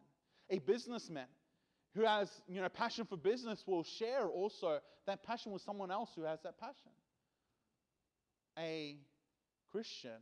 A 0.50 0.60
businessman 0.60 1.28
who 1.96 2.02
has 2.04 2.30
you 2.48 2.62
know 2.62 2.70
passion 2.70 3.06
for 3.06 3.18
business 3.18 3.64
will 3.66 3.84
share 3.84 4.28
also 4.28 4.80
that 5.08 5.24
passion 5.24 5.52
with 5.52 5.62
someone 5.62 5.90
else 5.90 6.12
who 6.16 6.24
has 6.24 6.40
that 6.44 6.60
passion 6.60 6.92
a 8.58 8.98
Christian 9.72 10.22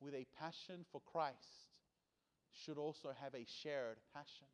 with 0.00 0.14
a 0.14 0.26
passion 0.38 0.84
for 0.90 1.00
Christ 1.00 1.36
should 2.64 2.78
also 2.78 3.10
have 3.20 3.34
a 3.34 3.46
shared 3.62 3.96
passion. 4.12 4.46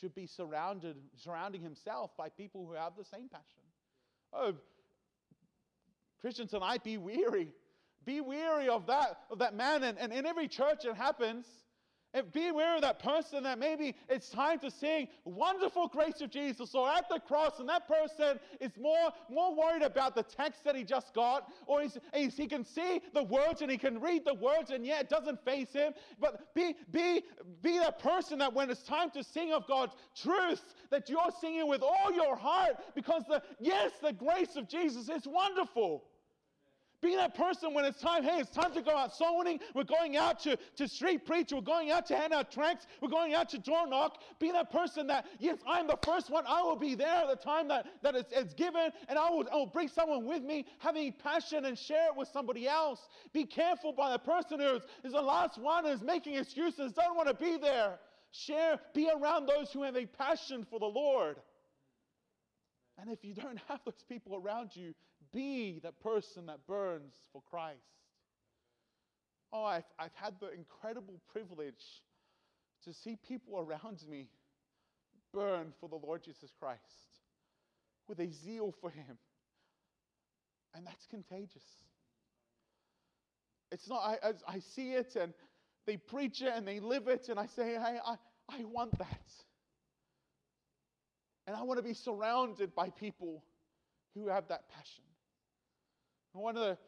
Should 0.00 0.14
be 0.14 0.26
surrounded, 0.26 0.96
surrounding 1.16 1.60
himself 1.60 2.16
by 2.16 2.28
people 2.28 2.66
who 2.66 2.74
have 2.74 2.92
the 2.96 3.04
same 3.04 3.28
passion. 3.28 3.62
Oh, 4.32 4.54
Christians 6.20 6.50
tonight, 6.50 6.84
be 6.84 6.98
weary. 6.98 7.48
Be 8.04 8.20
weary 8.20 8.68
of 8.68 8.86
that, 8.86 9.18
of 9.30 9.38
that 9.40 9.54
man. 9.54 9.82
And, 9.82 9.98
and 9.98 10.12
in 10.12 10.26
every 10.26 10.48
church 10.48 10.84
it 10.84 10.94
happens. 10.94 11.46
And 12.14 12.32
be 12.32 12.48
aware 12.48 12.74
of 12.74 12.82
that 12.82 12.98
person 12.98 13.42
that 13.42 13.58
maybe 13.58 13.94
it's 14.08 14.30
time 14.30 14.58
to 14.60 14.70
sing 14.70 15.08
wonderful 15.24 15.88
grace 15.88 16.22
of 16.22 16.30
Jesus 16.30 16.74
or 16.74 16.88
at 16.88 17.06
the 17.10 17.20
cross, 17.20 17.58
and 17.58 17.68
that 17.68 17.86
person 17.86 18.38
is 18.60 18.72
more, 18.80 19.10
more 19.30 19.54
worried 19.54 19.82
about 19.82 20.14
the 20.14 20.22
text 20.22 20.64
that 20.64 20.74
he 20.74 20.84
just 20.84 21.12
got, 21.12 21.52
or 21.66 21.82
he's, 21.82 21.98
he's, 22.14 22.36
he 22.36 22.46
can 22.46 22.64
see 22.64 23.02
the 23.12 23.24
words 23.24 23.60
and 23.60 23.70
he 23.70 23.76
can 23.76 24.00
read 24.00 24.24
the 24.24 24.34
words, 24.34 24.70
and 24.70 24.86
yet 24.86 25.02
it 25.02 25.08
doesn't 25.10 25.44
face 25.44 25.72
him. 25.72 25.92
But 26.18 26.54
be, 26.54 26.76
be, 26.90 27.22
be 27.62 27.78
that 27.78 27.98
person 27.98 28.38
that 28.38 28.54
when 28.54 28.70
it's 28.70 28.82
time 28.82 29.10
to 29.10 29.22
sing 29.22 29.52
of 29.52 29.66
God's 29.66 29.94
truth, 30.16 30.74
that 30.90 31.10
you're 31.10 31.20
singing 31.40 31.68
with 31.68 31.82
all 31.82 32.12
your 32.12 32.36
heart 32.36 32.76
because 32.94 33.24
the 33.28 33.42
yes, 33.60 33.92
the 34.02 34.12
grace 34.12 34.56
of 34.56 34.66
Jesus 34.68 35.10
is 35.10 35.26
wonderful. 35.26 36.04
Be 37.00 37.14
that 37.14 37.36
person 37.36 37.74
when 37.74 37.84
it's 37.84 38.00
time, 38.00 38.24
hey, 38.24 38.38
it's 38.40 38.50
time 38.50 38.72
to 38.72 38.82
go 38.82 38.90
out 38.90 39.14
soul 39.14 39.38
winning. 39.38 39.60
We're 39.72 39.84
going 39.84 40.16
out 40.16 40.40
to, 40.40 40.58
to 40.76 40.88
street 40.88 41.24
preach. 41.24 41.52
We're 41.52 41.60
going 41.60 41.92
out 41.92 42.06
to 42.06 42.16
hand 42.16 42.32
out 42.32 42.50
tracts. 42.50 42.86
We're 43.00 43.08
going 43.08 43.34
out 43.34 43.48
to 43.50 43.58
door 43.58 43.86
knock. 43.86 44.20
Be 44.40 44.50
that 44.50 44.72
person 44.72 45.06
that, 45.06 45.26
yes, 45.38 45.58
I'm 45.66 45.86
the 45.86 45.98
first 46.04 46.28
one. 46.28 46.44
I 46.48 46.60
will 46.62 46.76
be 46.76 46.96
there 46.96 47.22
at 47.22 47.28
the 47.28 47.36
time 47.36 47.68
that, 47.68 47.86
that 48.02 48.16
it's, 48.16 48.32
it's 48.32 48.52
given, 48.52 48.90
and 49.08 49.16
I 49.16 49.30
will, 49.30 49.46
I 49.52 49.56
will 49.56 49.66
bring 49.66 49.86
someone 49.86 50.24
with 50.24 50.42
me, 50.42 50.66
having 50.78 51.12
passion 51.12 51.66
and 51.66 51.78
share 51.78 52.08
it 52.08 52.16
with 52.16 52.28
somebody 52.28 52.66
else. 52.66 53.08
Be 53.32 53.44
careful 53.44 53.92
by 53.92 54.10
the 54.10 54.18
person 54.18 54.58
who 54.58 54.76
is, 54.76 54.82
is 55.04 55.12
the 55.12 55.22
last 55.22 55.56
one 55.56 55.84
and 55.86 55.94
is 55.94 56.02
making 56.02 56.34
excuses, 56.34 56.92
don't 56.92 57.16
want 57.16 57.28
to 57.28 57.34
be 57.34 57.58
there. 57.58 58.00
Share, 58.32 58.78
be 58.92 59.08
around 59.08 59.46
those 59.46 59.70
who 59.72 59.84
have 59.84 59.96
a 59.96 60.06
passion 60.06 60.66
for 60.68 60.80
the 60.80 60.86
Lord. 60.86 61.36
And 63.00 63.08
if 63.10 63.24
you 63.24 63.34
don't 63.34 63.58
have 63.68 63.80
those 63.84 64.04
people 64.08 64.36
around 64.36 64.70
you, 64.74 64.94
be 65.32 65.80
that 65.82 66.00
person 66.00 66.46
that 66.46 66.66
burns 66.66 67.14
for 67.32 67.42
Christ. 67.50 67.78
Oh, 69.52 69.64
I've, 69.64 69.84
I've 69.98 70.14
had 70.14 70.34
the 70.40 70.52
incredible 70.52 71.20
privilege 71.32 72.02
to 72.84 72.92
see 72.92 73.16
people 73.26 73.58
around 73.58 74.02
me 74.08 74.28
burn 75.32 75.72
for 75.80 75.88
the 75.88 75.96
Lord 75.96 76.22
Jesus 76.22 76.50
Christ 76.58 76.80
with 78.08 78.20
a 78.20 78.30
zeal 78.30 78.74
for 78.80 78.90
Him. 78.90 79.18
And 80.74 80.86
that's 80.86 81.06
contagious. 81.06 81.64
It's 83.70 83.88
not, 83.88 84.18
I, 84.22 84.32
I 84.46 84.58
see 84.60 84.92
it 84.92 85.16
and 85.16 85.32
they 85.86 85.96
preach 85.96 86.42
it 86.42 86.52
and 86.54 86.68
they 86.68 86.80
live 86.80 87.08
it, 87.08 87.30
and 87.30 87.40
I 87.40 87.46
say, 87.46 87.76
I, 87.78 87.98
I, 88.04 88.16
I 88.50 88.64
want 88.64 88.98
that. 88.98 89.30
And 91.46 91.56
I 91.56 91.62
want 91.62 91.78
to 91.78 91.82
be 91.82 91.94
surrounded 91.94 92.74
by 92.74 92.90
people 92.90 93.42
who 94.14 94.28
have 94.28 94.48
that 94.48 94.68
passion. 94.68 95.04
One 96.32 96.56
of 96.56 96.62
the, 96.62 96.78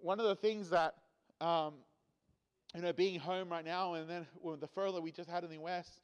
one 0.00 0.20
of 0.20 0.26
the 0.26 0.36
things 0.36 0.70
that, 0.70 0.94
um, 1.40 1.74
you 2.74 2.82
know, 2.82 2.92
being 2.92 3.18
home 3.18 3.48
right 3.48 3.64
now 3.64 3.94
and 3.94 4.08
then 4.08 4.26
with 4.40 4.60
the 4.60 4.66
furlough 4.66 5.00
we 5.00 5.12
just 5.12 5.28
had 5.28 5.44
in 5.44 5.50
the 5.50 5.58
West, 5.58 6.00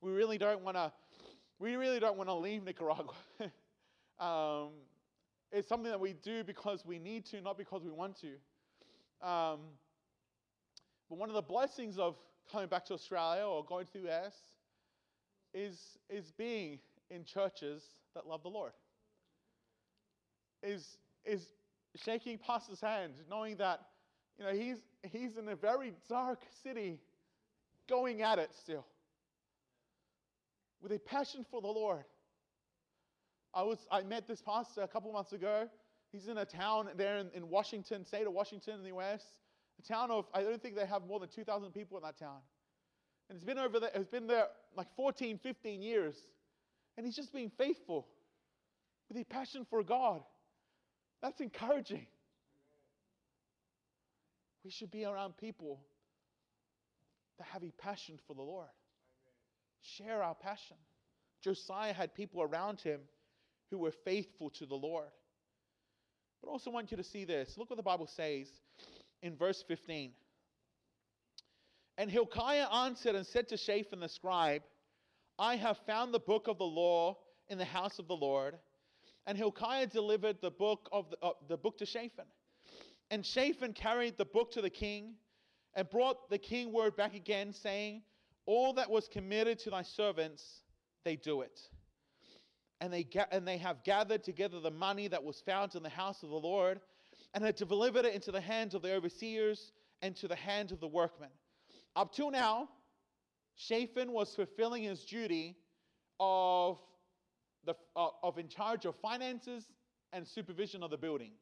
we 0.00 0.12
really 0.12 0.38
don't 0.38 0.62
want 0.62 0.76
to, 0.76 0.92
we 1.58 1.76
really 1.76 2.00
don't 2.00 2.16
want 2.16 2.28
to 2.28 2.34
leave 2.34 2.64
Nicaragua. 2.64 3.14
um, 4.20 4.70
it's 5.52 5.68
something 5.68 5.90
that 5.90 6.00
we 6.00 6.12
do 6.12 6.44
because 6.44 6.84
we 6.84 6.98
need 6.98 7.24
to, 7.26 7.40
not 7.40 7.56
because 7.56 7.82
we 7.82 7.90
want 7.90 8.16
to. 8.20 9.26
Um, 9.26 9.60
but 11.08 11.18
one 11.18 11.28
of 11.28 11.34
the 11.34 11.42
blessings 11.42 11.98
of 11.98 12.16
coming 12.50 12.68
back 12.68 12.84
to 12.86 12.94
Australia 12.94 13.44
or 13.44 13.64
going 13.64 13.86
to 13.86 13.92
the 13.92 14.10
US 14.10 14.34
is, 15.54 15.98
is 16.10 16.32
being 16.32 16.78
in 17.10 17.24
churches 17.24 17.82
that 18.14 18.26
love 18.26 18.42
the 18.42 18.50
Lord. 18.50 18.72
Is, 20.62 20.98
is 21.24 21.48
shaking 21.98 22.38
pastor's 22.38 22.80
hand, 22.80 23.12
knowing 23.30 23.56
that 23.56 23.80
you 24.38 24.44
know, 24.44 24.52
he's, 24.52 24.78
he's 25.02 25.36
in 25.36 25.48
a 25.48 25.56
very 25.56 25.92
dark 26.08 26.42
city 26.62 26.98
going 27.88 28.22
at 28.22 28.38
it 28.38 28.50
still 28.60 28.86
with 30.84 30.92
a 30.92 30.98
passion 30.98 31.44
for 31.50 31.62
the 31.62 31.66
Lord. 31.66 32.04
I, 33.54 33.62
was, 33.62 33.78
I 33.90 34.02
met 34.02 34.28
this 34.28 34.42
pastor 34.42 34.82
a 34.82 34.88
couple 34.88 35.10
months 35.12 35.32
ago. 35.32 35.66
He's 36.12 36.28
in 36.28 36.38
a 36.38 36.44
town 36.44 36.90
there 36.96 37.16
in, 37.16 37.30
in 37.34 37.48
Washington, 37.48 38.04
state 38.04 38.26
of 38.26 38.34
Washington 38.34 38.74
in 38.74 38.82
the 38.82 38.94
US. 38.98 39.22
A 39.78 39.82
town 39.82 40.10
of, 40.10 40.26
I 40.34 40.42
don't 40.42 40.62
think 40.62 40.76
they 40.76 40.84
have 40.84 41.06
more 41.06 41.18
than 41.18 41.30
2,000 41.30 41.72
people 41.72 41.96
in 41.96 42.04
that 42.04 42.18
town. 42.18 42.38
And 43.28 43.36
it's 43.36 43.44
been 43.44 43.58
over 43.58 43.80
there, 43.80 43.90
it's 43.94 44.10
been 44.10 44.26
there 44.26 44.48
like 44.76 44.88
14, 44.94 45.40
15 45.42 45.80
years. 45.80 46.16
And 46.98 47.06
he's 47.06 47.16
just 47.16 47.32
been 47.32 47.50
faithful 47.56 48.06
with 49.08 49.16
a 49.16 49.24
passion 49.24 49.66
for 49.70 49.82
God. 49.82 50.20
That's 51.24 51.40
encouraging. 51.40 52.06
We 54.62 54.70
should 54.70 54.90
be 54.90 55.06
around 55.06 55.38
people 55.38 55.80
that 57.38 57.46
have 57.46 57.62
a 57.64 57.70
passion 57.78 58.18
for 58.26 58.34
the 58.34 58.42
Lord. 58.42 58.68
share 59.80 60.22
our 60.22 60.34
passion. 60.34 60.76
Josiah 61.40 61.94
had 61.94 62.14
people 62.14 62.42
around 62.42 62.82
him 62.82 63.00
who 63.70 63.78
were 63.78 63.90
faithful 63.90 64.50
to 64.50 64.66
the 64.66 64.74
Lord. 64.74 65.08
But 66.42 66.50
I 66.50 66.52
also 66.52 66.70
want 66.70 66.90
you 66.90 66.98
to 66.98 67.02
see 67.02 67.24
this. 67.24 67.56
Look 67.56 67.70
what 67.70 67.78
the 67.78 67.82
Bible 67.82 68.06
says 68.06 68.48
in 69.22 69.34
verse 69.34 69.64
15. 69.66 70.12
And 71.96 72.10
Hilkiah 72.10 72.68
answered 72.70 73.14
and 73.14 73.26
said 73.26 73.48
to 73.48 73.56
Shaphan 73.56 74.00
the 74.00 74.10
scribe, 74.10 74.62
I 75.38 75.56
have 75.56 75.78
found 75.86 76.12
the 76.12 76.20
book 76.20 76.48
of 76.48 76.58
the 76.58 76.64
law 76.64 77.16
in 77.48 77.56
the 77.56 77.64
house 77.64 77.98
of 77.98 78.08
the 78.08 78.16
Lord. 78.16 78.58
And 79.26 79.38
Hilkiah 79.38 79.86
delivered 79.86 80.40
the 80.40 80.50
book 80.50 80.88
of 80.92 81.10
the, 81.10 81.16
uh, 81.22 81.32
the 81.48 81.56
book 81.56 81.78
to 81.78 81.86
Shaphan. 81.86 82.26
And 83.10 83.24
Shaphan 83.24 83.72
carried 83.72 84.18
the 84.18 84.24
book 84.24 84.50
to 84.52 84.60
the 84.62 84.70
king 84.70 85.14
and 85.74 85.88
brought 85.88 86.28
the 86.30 86.38
king 86.38 86.72
word 86.72 86.96
back 86.96 87.14
again, 87.14 87.52
saying, 87.52 88.02
All 88.46 88.72
that 88.74 88.90
was 88.90 89.08
committed 89.08 89.58
to 89.60 89.70
thy 89.70 89.82
servants, 89.82 90.62
they 91.04 91.16
do 91.16 91.40
it. 91.40 91.60
And 92.80 92.92
they, 92.92 93.04
ga- 93.04 93.26
and 93.30 93.46
they 93.46 93.58
have 93.58 93.82
gathered 93.84 94.24
together 94.24 94.60
the 94.60 94.70
money 94.70 95.08
that 95.08 95.22
was 95.22 95.40
found 95.40 95.74
in 95.74 95.82
the 95.82 95.88
house 95.88 96.22
of 96.22 96.30
the 96.30 96.36
Lord, 96.36 96.80
and 97.32 97.42
had 97.42 97.56
delivered 97.56 98.04
it 98.04 98.14
into 98.14 98.30
the 98.30 98.40
hands 98.40 98.74
of 98.74 98.82
the 98.82 98.92
overseers 98.92 99.72
and 100.02 100.14
to 100.16 100.28
the 100.28 100.36
hands 100.36 100.70
of 100.70 100.80
the 100.80 100.88
workmen. 100.88 101.30
Up 101.96 102.12
till 102.12 102.30
now, 102.30 102.68
Shaphan 103.56 104.12
was 104.12 104.34
fulfilling 104.34 104.82
his 104.82 105.04
duty 105.04 105.56
of, 106.20 106.78
the, 107.64 107.74
uh, 107.96 108.08
of 108.22 108.38
in 108.38 108.48
charge 108.48 108.84
of 108.84 108.94
finances 108.96 109.64
and 110.12 110.26
supervision 110.26 110.82
of 110.82 110.90
the 110.90 110.96
building. 110.96 111.32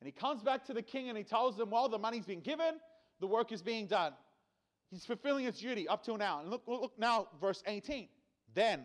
And 0.00 0.06
he 0.06 0.12
comes 0.12 0.42
back 0.42 0.64
to 0.66 0.74
the 0.74 0.82
king 0.82 1.08
and 1.08 1.16
he 1.16 1.24
tells 1.24 1.58
him, 1.58 1.70
Well, 1.70 1.88
the 1.88 1.98
money's 1.98 2.26
been 2.26 2.40
given, 2.40 2.74
the 3.20 3.26
work 3.26 3.52
is 3.52 3.62
being 3.62 3.86
done. 3.86 4.12
He's 4.90 5.06
fulfilling 5.06 5.46
his 5.46 5.58
duty 5.58 5.88
up 5.88 6.04
till 6.04 6.18
now. 6.18 6.40
And 6.40 6.50
look, 6.50 6.62
look 6.66 6.92
now, 6.98 7.28
verse 7.40 7.62
18. 7.66 8.08
Then, 8.54 8.82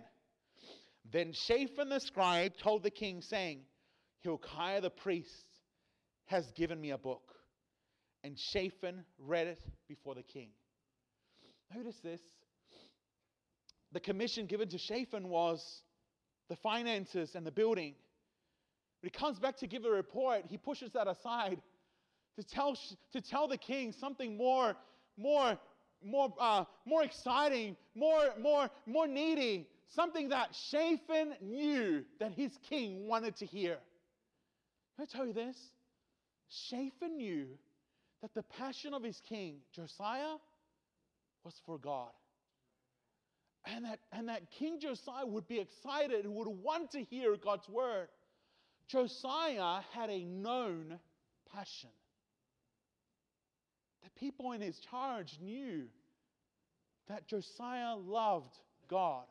then 1.11 1.33
Shaphan 1.33 1.89
the 1.89 1.99
scribe 1.99 2.53
told 2.57 2.83
the 2.83 2.89
king, 2.89 3.21
saying, 3.21 3.61
Hilkiah 4.21 4.79
the 4.79 4.89
priest 4.89 5.45
has 6.25 6.49
given 6.51 6.79
me 6.79 6.91
a 6.91 6.97
book. 6.97 7.33
And 8.23 8.37
Shaphan 8.37 9.03
read 9.19 9.47
it 9.47 9.59
before 9.87 10.15
the 10.15 10.23
king. 10.23 10.49
Notice 11.75 11.99
this. 12.03 12.21
The 13.91 13.99
commission 13.99 14.45
given 14.45 14.69
to 14.69 14.77
Shaphan 14.77 15.29
was 15.29 15.81
the 16.49 16.55
finances 16.55 17.35
and 17.35 17.45
the 17.45 17.51
building. 17.51 17.95
But 19.01 19.11
he 19.11 19.19
comes 19.19 19.39
back 19.39 19.57
to 19.57 19.67
give 19.67 19.85
a 19.85 19.89
report. 19.89 20.43
He 20.47 20.57
pushes 20.57 20.91
that 20.93 21.07
aside 21.07 21.61
to 22.37 22.43
tell, 22.43 22.77
to 23.13 23.21
tell 23.21 23.47
the 23.47 23.57
king 23.57 23.91
something 23.91 24.37
more, 24.37 24.75
more, 25.17 25.57
more, 26.03 26.33
uh, 26.39 26.65
more 26.85 27.03
exciting, 27.03 27.75
more, 27.95 28.33
more, 28.39 28.69
more 28.85 29.07
needy, 29.07 29.67
something 29.87 30.29
that 30.29 30.55
Shaphan 30.69 31.35
knew 31.41 32.03
that 32.19 32.31
his 32.31 32.51
king 32.69 33.07
wanted 33.07 33.35
to 33.37 33.45
hear. 33.45 33.77
Can 34.95 35.07
I 35.09 35.17
tell 35.17 35.25
you 35.25 35.33
this? 35.33 35.57
Shaphan 36.49 37.17
knew 37.17 37.47
that 38.21 38.33
the 38.33 38.43
passion 38.43 38.93
of 38.93 39.03
his 39.03 39.21
king, 39.27 39.57
Josiah, 39.73 40.37
was 41.43 41.53
for 41.65 41.77
God. 41.77 42.11
And 43.75 43.85
that, 43.85 43.99
and 44.11 44.29
that 44.29 44.49
King 44.51 44.79
Josiah 44.79 45.25
would 45.25 45.47
be 45.47 45.59
excited 45.59 46.23
and 46.23 46.33
would 46.35 46.47
want 46.47 46.91
to 46.91 47.03
hear 47.03 47.35
God's 47.35 47.67
word. 47.67 48.07
Josiah 48.87 49.81
had 49.93 50.09
a 50.09 50.23
known 50.23 50.99
passion. 51.53 51.89
The 54.03 54.09
people 54.19 54.53
in 54.53 54.61
his 54.61 54.79
charge 54.79 55.37
knew 55.41 55.83
that 57.09 57.27
Josiah 57.27 57.95
loved 57.95 58.57
God. 58.89 59.25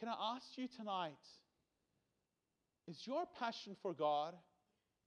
Can 0.00 0.08
I 0.08 0.34
ask 0.36 0.46
you 0.56 0.66
tonight, 0.76 1.12
is 2.88 3.00
your 3.06 3.24
passion 3.38 3.76
for 3.82 3.92
God 3.92 4.34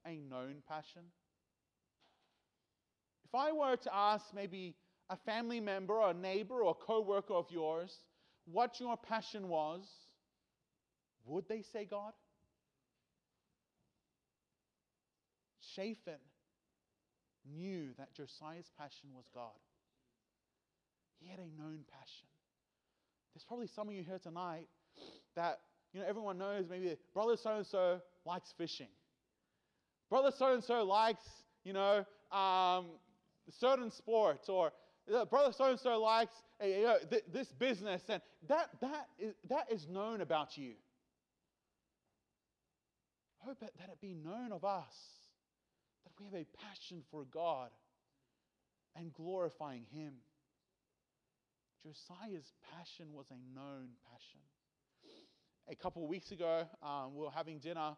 a 0.05 0.15
known 0.17 0.55
passion? 0.67 1.03
If 3.25 3.35
I 3.35 3.51
were 3.51 3.75
to 3.75 3.95
ask 3.95 4.25
maybe 4.33 4.75
a 5.11 5.17
family 5.17 5.59
member 5.59 6.01
or 6.01 6.09
a 6.09 6.13
neighbor 6.13 6.63
or 6.63 6.71
a 6.71 6.85
co 6.85 7.01
worker 7.01 7.33
of 7.33 7.45
yours 7.51 7.95
what 8.45 8.79
your 8.79 8.97
passion 8.97 9.47
was, 9.47 9.81
would 11.25 11.47
they 11.47 11.61
say 11.61 11.85
God? 11.85 12.13
Shaphan 15.75 16.19
knew 17.55 17.89
that 17.97 18.13
Josiah's 18.13 18.71
passion 18.77 19.09
was 19.13 19.25
God. 19.33 19.51
He 21.19 21.29
had 21.29 21.39
a 21.39 21.61
known 21.61 21.79
passion. 21.91 22.27
There's 23.33 23.43
probably 23.43 23.67
some 23.67 23.87
of 23.87 23.93
you 23.93 24.03
here 24.03 24.19
tonight 24.19 24.67
that, 25.35 25.59
you 25.93 26.01
know, 26.01 26.05
everyone 26.07 26.37
knows 26.37 26.65
maybe 26.69 26.97
brother 27.13 27.37
so 27.37 27.57
and 27.57 27.65
so 27.65 28.01
likes 28.25 28.53
fishing. 28.57 28.89
Brother 30.09 30.31
so 30.37 30.53
and 30.53 30.63
so 30.63 30.83
likes, 30.83 31.23
you 31.63 31.73
know, 31.73 32.05
um, 32.31 32.87
certain 33.59 33.91
sports, 33.91 34.49
or 34.49 34.71
brother 35.29 35.53
so 35.53 35.65
and 35.65 35.79
so 35.79 36.01
likes 36.01 36.33
uh, 36.61 36.65
you 36.67 36.83
know, 36.83 36.97
th- 37.09 37.23
this 37.33 37.47
business, 37.53 38.01
and 38.09 38.21
that, 38.47 38.69
that, 38.81 39.07
is, 39.17 39.33
that 39.49 39.71
is 39.71 39.87
known 39.87 40.21
about 40.21 40.57
you. 40.57 40.73
I 43.41 43.47
hope 43.47 43.59
that, 43.61 43.71
that 43.79 43.89
it 43.89 43.99
be 43.99 44.13
known 44.13 44.51
of 44.51 44.63
us 44.63 44.93
that 46.05 46.11
we 46.19 46.25
have 46.25 46.35
a 46.35 46.45
passion 46.67 47.01
for 47.09 47.25
God 47.25 47.69
and 48.95 49.11
glorifying 49.13 49.85
Him. 49.91 50.13
Josiah's 51.83 52.53
passion 52.75 53.07
was 53.13 53.25
a 53.31 53.57
known 53.57 53.89
passion. 54.11 54.41
A 55.67 55.75
couple 55.75 56.03
of 56.03 56.09
weeks 56.09 56.31
ago, 56.31 56.67
um, 56.83 57.15
we 57.15 57.23
were 57.23 57.31
having 57.31 57.57
dinner 57.57 57.95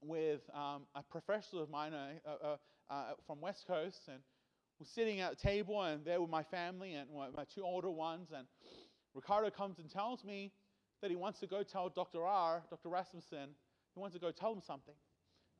with 0.00 0.42
um, 0.54 0.82
a 0.94 1.02
professor 1.02 1.58
of 1.58 1.70
mine 1.70 1.92
uh, 1.92 2.30
uh, 2.30 2.56
uh, 2.88 3.04
from 3.26 3.40
West 3.40 3.66
Coast, 3.66 4.02
and 4.08 4.20
we're 4.82 4.86
sitting 4.86 5.20
at 5.20 5.32
a 5.32 5.36
table, 5.36 5.80
and 5.82 6.04
there 6.04 6.20
with 6.20 6.30
my 6.30 6.42
family 6.42 6.94
and 6.94 7.08
my 7.14 7.44
two 7.54 7.62
older 7.62 7.90
ones, 7.90 8.30
and 8.36 8.48
Ricardo 9.14 9.48
comes 9.48 9.78
and 9.78 9.88
tells 9.88 10.24
me 10.24 10.50
that 11.00 11.08
he 11.08 11.16
wants 11.16 11.38
to 11.38 11.46
go 11.46 11.62
tell 11.62 11.88
Dr. 11.88 12.24
R, 12.24 12.64
Dr. 12.68 12.88
Rasmussen, 12.88 13.50
he 13.94 14.00
wants 14.00 14.14
to 14.16 14.20
go 14.20 14.32
tell 14.32 14.52
him 14.52 14.60
something. 14.60 14.94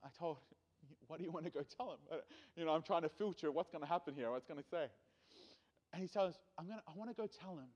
I 0.02 0.08
told 0.18 0.38
what 1.06 1.18
do 1.20 1.24
you 1.24 1.30
want 1.30 1.44
to 1.44 1.52
go 1.52 1.62
tell 1.76 1.92
him? 1.92 2.18
You 2.56 2.64
know, 2.64 2.72
I'm 2.72 2.82
trying 2.82 3.02
to 3.02 3.08
filter 3.08 3.52
what's 3.52 3.70
going 3.70 3.84
to 3.84 3.88
happen 3.88 4.14
here, 4.14 4.28
what's 4.32 4.46
going 4.46 4.60
to 4.60 4.68
say. 4.68 4.86
And 5.92 6.02
he 6.02 6.08
says, 6.08 6.34
I'm 6.58 6.66
gonna, 6.66 6.82
I 6.88 6.92
want 6.96 7.08
to 7.10 7.14
go 7.14 7.28
tell 7.28 7.52
him 7.52 7.70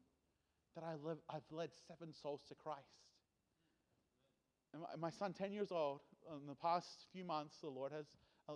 that 0.74 0.82
I 0.82 0.94
live, 1.06 1.18
I've 1.30 1.46
led 1.52 1.70
seven 1.86 2.12
souls 2.12 2.40
to 2.48 2.56
Christ. 2.56 2.80
And 4.72 4.82
my, 4.82 5.08
my 5.08 5.10
son, 5.10 5.32
10 5.32 5.52
years 5.52 5.70
old, 5.70 6.00
in 6.28 6.48
the 6.48 6.56
past 6.56 7.06
few 7.12 7.24
months, 7.24 7.58
the 7.62 7.68
Lord 7.68 7.92
has 7.92 8.06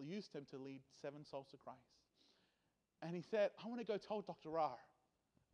used 0.04 0.34
him 0.34 0.44
to 0.50 0.58
lead 0.58 0.80
seven 1.00 1.24
souls 1.24 1.46
to 1.52 1.56
Christ. 1.56 1.99
And 3.02 3.14
he 3.14 3.22
said, 3.22 3.50
I 3.62 3.68
want 3.68 3.80
to 3.80 3.86
go 3.86 3.96
tell 3.96 4.20
Dr. 4.20 4.58
R. 4.58 4.76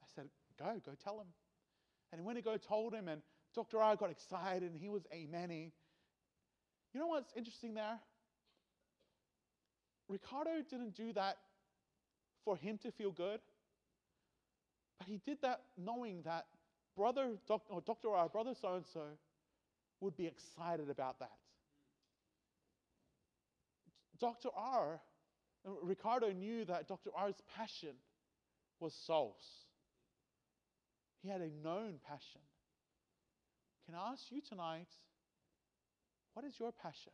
I 0.02 0.06
said, 0.14 0.26
Go, 0.58 0.80
go 0.84 0.92
tell 1.02 1.20
him. 1.20 1.26
And 2.12 2.20
he 2.20 2.26
went 2.26 2.38
to 2.38 2.42
go 2.42 2.56
told 2.56 2.94
him, 2.94 3.08
and 3.08 3.20
Dr. 3.54 3.80
R 3.80 3.96
got 3.96 4.10
excited 4.10 4.70
and 4.70 4.80
he 4.80 4.88
was 4.88 5.02
amening. 5.14 5.70
You 6.92 7.00
know 7.00 7.06
what's 7.06 7.32
interesting 7.36 7.74
there? 7.74 7.98
Ricardo 10.08 10.62
didn't 10.68 10.94
do 10.94 11.12
that 11.14 11.36
for 12.44 12.56
him 12.56 12.78
to 12.78 12.92
feel 12.92 13.10
good, 13.10 13.40
but 14.98 15.08
he 15.08 15.20
did 15.26 15.38
that 15.42 15.62
knowing 15.76 16.22
that 16.22 16.46
brother, 16.96 17.32
doc, 17.46 17.62
or 17.68 17.80
Dr. 17.80 18.10
R, 18.10 18.28
brother 18.28 18.52
so 18.60 18.74
and 18.74 18.86
so, 18.86 19.02
would 20.00 20.16
be 20.16 20.26
excited 20.26 20.88
about 20.90 21.18
that. 21.18 21.32
Dr. 24.20 24.48
R, 24.54 25.00
Ricardo 25.82 26.30
knew 26.30 26.64
that 26.64 26.88
Dr. 26.88 27.10
R's 27.16 27.40
passion 27.56 27.96
was 28.80 28.94
souls. 29.06 29.42
He 31.22 31.28
had 31.28 31.40
a 31.40 31.50
known 31.64 31.94
passion. 32.06 32.40
Can 33.86 33.94
I 33.94 34.12
ask 34.12 34.24
you 34.30 34.40
tonight, 34.40 34.88
what 36.34 36.44
is 36.44 36.58
your 36.58 36.72
passion? 36.72 37.12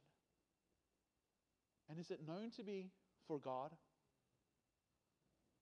And 1.89 1.99
is 1.99 2.11
it 2.11 2.27
known 2.27 2.51
to 2.57 2.63
be 2.63 2.91
for 3.27 3.39
God? 3.39 3.71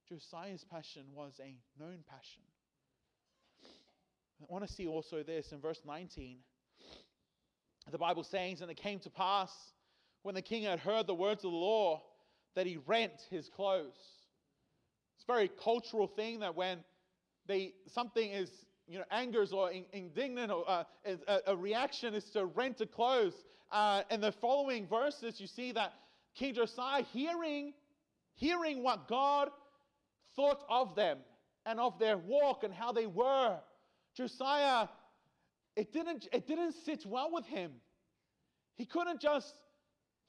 Josiah's 0.09 0.64
passion 0.64 1.05
was 1.14 1.35
a 1.40 1.57
known 1.79 1.98
passion. 2.09 2.42
I 4.40 4.46
want 4.48 4.66
to 4.66 4.72
see 4.72 4.88
also 4.88 5.22
this 5.22 5.53
in 5.53 5.61
verse 5.61 5.81
19. 5.85 6.38
The 7.90 7.98
Bible 7.98 8.24
says, 8.24 8.61
And 8.61 8.70
it 8.70 8.76
came 8.76 8.98
to 9.00 9.11
pass 9.11 9.50
when 10.22 10.35
the 10.35 10.42
king 10.42 10.64
had 10.64 10.81
heard 10.81 11.07
the 11.07 11.14
words 11.14 11.44
of 11.44 11.50
the 11.50 11.57
law 11.57 12.03
that 12.55 12.67
he 12.67 12.79
rent 12.87 13.13
his 13.31 13.49
clothes. 13.49 13.99
It's 15.17 15.25
a 15.29 15.33
very 15.33 15.51
cultural 15.63 16.07
thing 16.07 16.41
that 16.41 16.55
when 16.55 16.79
they 17.47 17.75
something 17.93 18.31
is 18.31 18.51
you 18.87 18.99
know 18.99 19.05
angers 19.11 19.53
or 19.53 19.71
indignant 19.93 20.51
or 20.51 20.69
uh, 20.69 20.85
a, 21.05 21.39
a, 21.49 21.57
reaction 21.57 22.15
is 22.15 22.25
to 22.31 22.47
rent 22.47 22.81
a 22.81 22.87
clothes. 22.87 23.35
Uh, 23.71 24.03
in 24.11 24.21
the 24.21 24.33
following 24.33 24.87
verses, 24.89 25.41
you 25.41 25.47
see 25.47 25.71
that 25.71 25.93
King 26.35 26.55
Josiah, 26.55 27.05
hearing, 27.13 27.73
hearing 28.35 28.83
what 28.83 29.07
God 29.09 29.51
thought 30.35 30.65
of 30.69 30.97
them, 30.97 31.19
and 31.67 31.79
of 31.79 31.99
their 31.99 32.19
walk 32.19 32.65
and 32.65 32.73
how 32.73 32.93
they 32.93 33.07
were. 33.07 33.59
Josiah, 34.17 34.89
it 35.77 35.93
didn't, 35.93 36.29
it 36.33 36.47
didn't 36.47 36.75
sit 36.85 37.05
well 37.07 37.31
with 37.33 37.47
him. 37.47 37.73
He 38.77 38.87
couldn't 38.87 39.21
just 39.21 39.55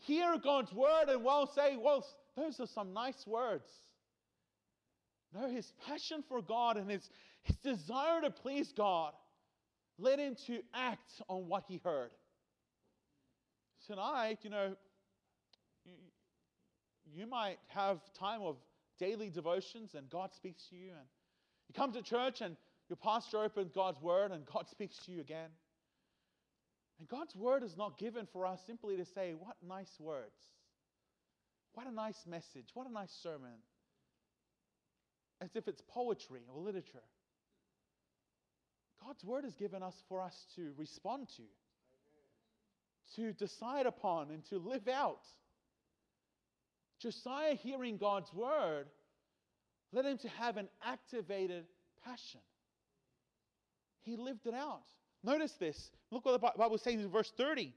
hear 0.01 0.37
God's 0.37 0.73
word 0.73 1.09
and 1.09 1.23
well 1.23 1.47
say, 1.47 1.77
well, 1.77 2.05
those 2.35 2.59
are 2.59 2.67
some 2.67 2.93
nice 2.93 3.25
words. 3.25 3.69
No, 5.33 5.47
his 5.47 5.71
passion 5.87 6.23
for 6.27 6.41
God 6.41 6.77
and 6.77 6.89
his, 6.89 7.09
his 7.43 7.55
desire 7.57 8.21
to 8.21 8.31
please 8.31 8.73
God 8.75 9.13
led 9.97 10.19
him 10.19 10.35
to 10.47 10.59
act 10.73 11.21
on 11.29 11.47
what 11.47 11.63
he 11.67 11.79
heard. 11.83 12.11
Tonight, 13.87 14.39
you 14.41 14.49
know, 14.49 14.75
you, 15.85 15.93
you 17.13 17.27
might 17.27 17.57
have 17.67 17.99
time 18.17 18.41
of 18.41 18.57
daily 18.99 19.29
devotions 19.29 19.95
and 19.95 20.09
God 20.09 20.33
speaks 20.33 20.67
to 20.69 20.75
you 20.75 20.89
and 20.89 21.07
you 21.67 21.73
come 21.75 21.91
to 21.93 22.01
church 22.01 22.41
and 22.41 22.57
your 22.89 22.97
pastor 22.97 23.43
opens 23.43 23.71
God's 23.73 24.01
word 24.01 24.31
and 24.31 24.45
God 24.45 24.67
speaks 24.69 24.97
to 25.05 25.11
you 25.11 25.21
again. 25.21 25.49
And 27.01 27.09
God's 27.09 27.35
word 27.35 27.63
is 27.63 27.75
not 27.75 27.97
given 27.97 28.27
for 28.31 28.45
us 28.45 28.59
simply 28.67 28.95
to 28.95 29.05
say, 29.05 29.33
What 29.33 29.55
nice 29.67 29.99
words. 29.99 30.37
What 31.73 31.87
a 31.87 31.91
nice 31.91 32.27
message. 32.27 32.69
What 32.75 32.87
a 32.87 32.93
nice 32.93 33.11
sermon. 33.23 33.57
As 35.41 35.49
if 35.55 35.67
it's 35.67 35.81
poetry 35.89 36.41
or 36.53 36.61
literature. 36.61 37.01
God's 39.03 39.23
word 39.23 39.45
is 39.45 39.55
given 39.55 39.81
us 39.81 39.95
for 40.07 40.21
us 40.21 40.45
to 40.55 40.73
respond 40.77 41.27
to, 41.37 41.43
to 43.15 43.33
decide 43.33 43.87
upon, 43.87 44.29
and 44.29 44.45
to 44.49 44.59
live 44.59 44.87
out. 44.87 45.25
Josiah, 46.99 47.55
hearing 47.55 47.97
God's 47.97 48.31
word, 48.31 48.85
led 49.91 50.05
him 50.05 50.19
to 50.19 50.29
have 50.29 50.57
an 50.57 50.69
activated 50.85 51.65
passion. 52.05 52.41
He 54.03 54.17
lived 54.17 54.45
it 54.45 54.53
out. 54.53 54.83
Notice 55.23 55.53
this. 55.53 55.91
Look 56.09 56.25
what 56.25 56.41
the 56.41 56.51
Bible 56.57 56.77
says 56.77 56.95
in 56.95 57.09
verse 57.09 57.31
30. 57.37 57.73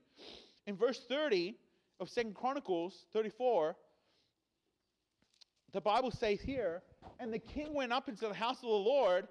In 0.66 0.76
verse 0.76 1.00
30 1.08 1.56
of 2.00 2.08
Second 2.08 2.34
Chronicles 2.34 3.06
34, 3.12 3.76
the 5.72 5.80
Bible 5.80 6.10
says 6.10 6.40
here, 6.40 6.82
and 7.20 7.32
the 7.32 7.38
king 7.38 7.74
went 7.74 7.92
up 7.92 8.08
into 8.08 8.26
the 8.26 8.34
house 8.34 8.58
of 8.58 8.68
the 8.68 8.68
Lord 8.68 9.28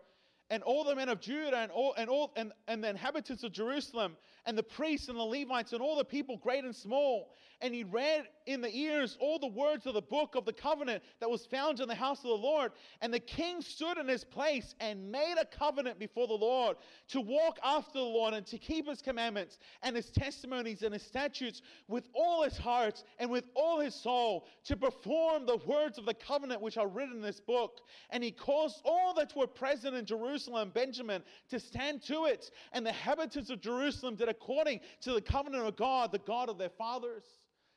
and 0.49 0.62
all 0.62 0.84
the 0.84 0.95
men 0.95 1.10
of 1.10 1.19
Judah 1.19 1.58
and 1.58 1.71
all, 1.71 1.93
and, 1.97 2.10
all 2.10 2.32
and, 2.36 2.52
and 2.67 2.84
the 2.84 2.89
inhabitants 2.89 3.43
of 3.43 3.52
Jerusalem 3.52 4.17
and 4.45 4.58
the 4.58 4.63
priests 4.63 5.08
and 5.08 5.17
the 5.17 5.23
Levites 5.23 5.73
and 5.73 5.82
all 5.82 5.97
the 5.97 6.06
people, 6.06 6.38
great 6.38 6.63
and 6.63 6.76
small. 6.76 7.34
And 7.63 7.73
he 7.73 7.86
read 7.86 8.26
in 8.45 8.60
the 8.60 8.76
ears 8.76 9.15
all 9.21 9.39
the 9.39 9.47
words 9.47 9.86
of 9.86 9.93
the 9.93 10.02
book 10.02 10.36
of 10.36 10.43
the 10.43 10.52
covenant 10.52 11.02
that 11.21 11.30
was 11.30 11.45
found 11.45 11.80
in 11.80 11.88
the 11.88 11.95
house 11.95 12.17
of 12.19 12.26
the 12.26 12.36
Lord. 12.36 12.73
And 12.99 13.13
the 13.13 13.21
king 13.21 13.62
stood 13.62 13.97
in 13.97 14.06
his 14.06 14.26
place 14.26 14.76
and 14.82 15.10
made 15.10 15.36
a 15.39 15.45
covenant 15.45 15.97
before 15.97 16.28
the 16.28 16.34
Lord 16.34 16.76
to 17.08 17.21
walk 17.21 17.60
after 17.63 17.99
the 17.99 18.04
Lord 18.04 18.34
and 18.34 18.45
to 18.47 18.58
keep 18.58 18.89
his 18.89 19.02
commandments 19.02 19.60
and 19.82 19.95
his 19.95 20.10
testimonies 20.10 20.84
and 20.84 20.93
his 20.93 21.04
statutes 21.04 21.62
with 21.88 22.10
all 22.13 22.43
his 22.43 22.58
heart 22.58 23.02
and 23.17 23.32
with 23.32 23.45
all 23.56 23.80
his 23.80 23.95
soul 23.95 24.45
to 24.65 24.76
perform 24.76 25.45
the 25.45 25.62
words 25.65 25.97
of 25.97 26.06
the 26.06 26.13
covenant 26.13 26.62
which 26.62 26.78
are 26.78 26.89
written 26.89 27.15
in 27.15 27.21
this 27.21 27.39
book. 27.39 27.80
And 28.10 28.21
he 28.21 28.32
caused 28.32 28.82
all 28.84 29.13
that 29.13 29.38
were 29.38 29.47
present 29.47 29.95
in 29.95 30.04
Jerusalem 30.04 30.71
Benjamin 30.76 31.23
to 31.49 31.62
stand 31.62 32.04
to 32.08 32.26
it. 32.26 32.52
And 32.73 32.86
the 32.86 32.89
inhabitants 32.89 33.49
of 33.49 33.62
Jerusalem 33.62 34.15
did 34.15 34.28
according 34.28 34.82
to 34.99 35.13
the 35.13 35.21
covenant 35.21 35.65
of 35.65 35.78
God, 35.78 36.12
the 36.12 36.19
God 36.19 36.49
of 36.49 36.58
their 36.58 36.67
fathers. 36.67 37.23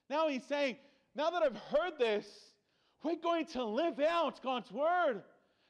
Now 0.08 0.28
he's 0.28 0.44
saying, 0.44 0.76
now 1.14 1.30
that 1.30 1.42
I've 1.42 1.56
heard 1.56 1.98
this, 1.98 2.26
we're 3.02 3.16
going 3.16 3.46
to 3.46 3.64
live 3.64 4.00
out 4.00 4.42
God's 4.42 4.70
word. 4.70 5.22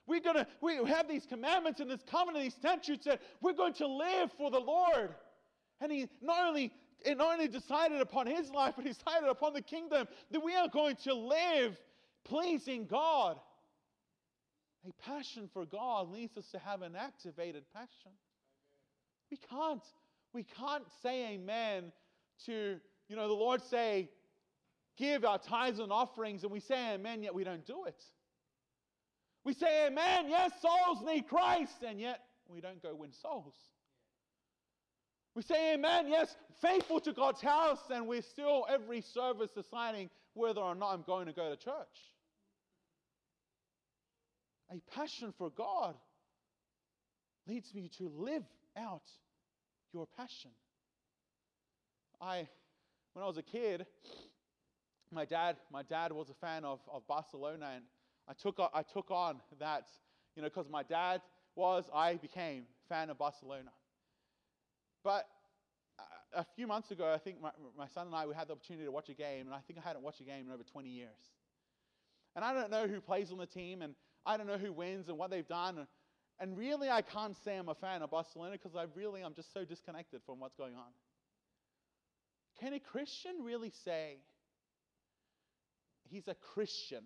We're 0.07 0.21
going 0.21 0.37
to 0.37 0.47
we 0.61 0.77
have 0.89 1.09
these 1.09 1.27
commandments 1.27 1.81
and 1.81 1.91
this 1.91 2.03
covenant, 2.09 2.45
these 2.45 2.55
statutes 2.55 3.05
that 3.07 3.21
we're 3.41 3.53
going 3.53 3.75
to 3.75 3.87
live 3.87 4.31
for 4.39 4.51
the 4.51 4.61
Lord. 4.61 5.15
And 5.81 5.93
he 5.93 6.09
not 6.23 6.47
only, 6.47 6.73
not 7.07 7.35
only 7.35 7.49
decided 7.49 8.01
upon 8.01 8.27
his 8.27 8.51
life, 8.51 8.75
but 8.77 8.87
he 8.87 8.93
decided 8.93 9.29
upon 9.29 9.53
the 9.53 9.63
kingdom 9.63 10.07
that 10.31 10.43
we 10.43 10.55
are 10.55 10.69
going 10.69 10.97
to 11.05 11.15
live 11.15 11.79
pleasing 12.25 12.87
God. 12.87 13.39
A 14.89 15.03
passion 15.03 15.49
for 15.53 15.67
God 15.67 16.11
leads 16.13 16.37
us 16.37 16.49
to 16.53 16.59
have 16.61 16.83
an 16.83 16.95
activated 16.95 17.65
passion. 17.75 18.13
We 19.31 19.37
can't, 19.37 19.83
we 20.33 20.45
can't 20.45 20.85
say 21.03 21.35
amen 21.35 21.93
to, 22.47 22.77
you 23.09 23.17
know, 23.17 23.27
the 23.27 23.35
Lord 23.35 23.63
say, 23.63 24.09
give 24.97 25.25
our 25.25 25.39
tithes 25.39 25.79
and 25.79 25.93
offerings, 25.93 26.43
and 26.43 26.53
we 26.53 26.61
say 26.61 26.95
amen, 26.95 27.23
yet 27.23 27.35
we 27.35 27.45
don't 27.45 27.67
do 27.67 27.85
it. 27.87 28.03
We 29.45 29.55
say 29.55 29.87
amen, 29.87 30.29
yes, 30.29 30.53
souls 30.61 31.05
need 31.05 31.29
Christ, 31.29 31.83
and 31.87 32.01
yet 32.01 32.21
we 32.49 32.61
don't 32.61 32.83
go 32.83 32.95
win 32.95 33.13
souls. 33.13 33.55
We 35.35 35.43
say 35.43 35.75
amen, 35.75 36.09
yes, 36.09 36.35
faithful 36.61 37.01
to 37.01 37.13
God's 37.13 37.43
house, 37.43 37.81
and 37.91 38.07
we're 38.07 38.23
still 38.23 38.67
every 38.69 39.03
service 39.03 39.51
deciding 39.51 40.11
whether 40.35 40.61
or 40.61 40.75
not 40.75 40.95
I'm 40.95 41.03
going 41.03 41.27
to 41.27 41.33
go 41.33 41.51
to 41.51 41.57
church 41.57 42.13
a 44.71 44.81
passion 44.95 45.33
for 45.37 45.51
God 45.51 45.95
leads 47.47 47.75
me 47.75 47.91
to 47.99 48.11
live 48.17 48.45
out 48.77 49.09
your 49.93 50.07
passion. 50.17 50.51
I, 52.21 52.49
when 53.13 53.23
I 53.23 53.29
was 53.29 53.37
a 53.37 53.43
kid, 53.43 53.87
my 55.13 55.25
dad, 55.25 55.57
my 55.73 55.83
dad 55.83 56.13
was 56.13 56.31
a 56.31 56.35
fan 56.35 56.65
of, 56.65 56.81
of 56.93 57.07
Barcelona, 57.07 57.71
and 57.75 57.85
I 58.29 58.33
took, 58.33 58.59
I 58.59 58.83
took 58.83 59.11
on 59.11 59.41
that, 59.61 59.87
you 60.35 60.43
know, 60.43 60.49
because 60.49 60.69
my 60.71 60.83
dad 60.83 61.23
was, 61.55 61.85
I 61.95 62.17
became 62.17 62.65
fan 62.89 63.11
of 63.11 63.19
Barcelona. 63.19 63.71
But 65.05 65.27
a 66.35 66.45
few 66.57 66.67
months 66.67 66.91
ago, 66.91 67.13
I 67.13 67.19
think 67.19 67.41
my, 67.41 67.51
my 67.77 67.87
son 67.89 68.09
and 68.09 68.17
I, 68.17 68.27
we 68.27 68.35
had 68.35 68.49
the 68.49 68.53
opportunity 68.53 68.85
to 68.85 68.93
watch 68.93 69.09
a 69.09 69.15
game, 69.15 69.47
and 69.47 69.55
I 69.55 69.61
think 69.67 69.79
I 69.79 69.87
hadn't 69.87 70.03
watched 70.03 70.21
a 70.21 70.25
game 70.25 70.47
in 70.47 70.53
over 70.53 70.63
20 70.63 70.89
years. 70.89 71.09
And 72.35 72.45
I 72.45 72.53
don't 72.53 72.71
know 72.71 72.87
who 72.87 73.01
plays 73.01 73.33
on 73.33 73.39
the 73.39 73.47
team, 73.47 73.83
and 73.83 73.95
I 74.27 74.37
don't 74.37 74.47
know 74.47 74.59
who 74.59 74.73
wins 74.73 75.09
and 75.09 75.17
what 75.17 75.31
they've 75.31 75.47
done. 75.47 75.87
And 76.39 76.59
really, 76.59 76.91
I 76.91 77.01
can't 77.01 77.35
say 77.45 77.57
I'm 77.57 77.69
a 77.69 77.75
fan 77.75 78.03
of 78.03 78.11
Barcelona 78.11 78.53
because 78.53 78.77
I 78.77 78.85
really, 78.95 79.23
I'm 79.23 79.35
just 79.35 79.53
so 79.55 79.65
disconnected 79.65 80.21
from 80.27 80.39
what's 80.41 80.55
going 80.55 80.75
on. 80.75 80.93
Can 82.61 82.75
a 82.75 82.81
Christian 82.81 83.37
really 83.43 83.73
say 83.85 84.17
he's 86.11 86.29
a 86.29 86.35
Christian 86.35 87.03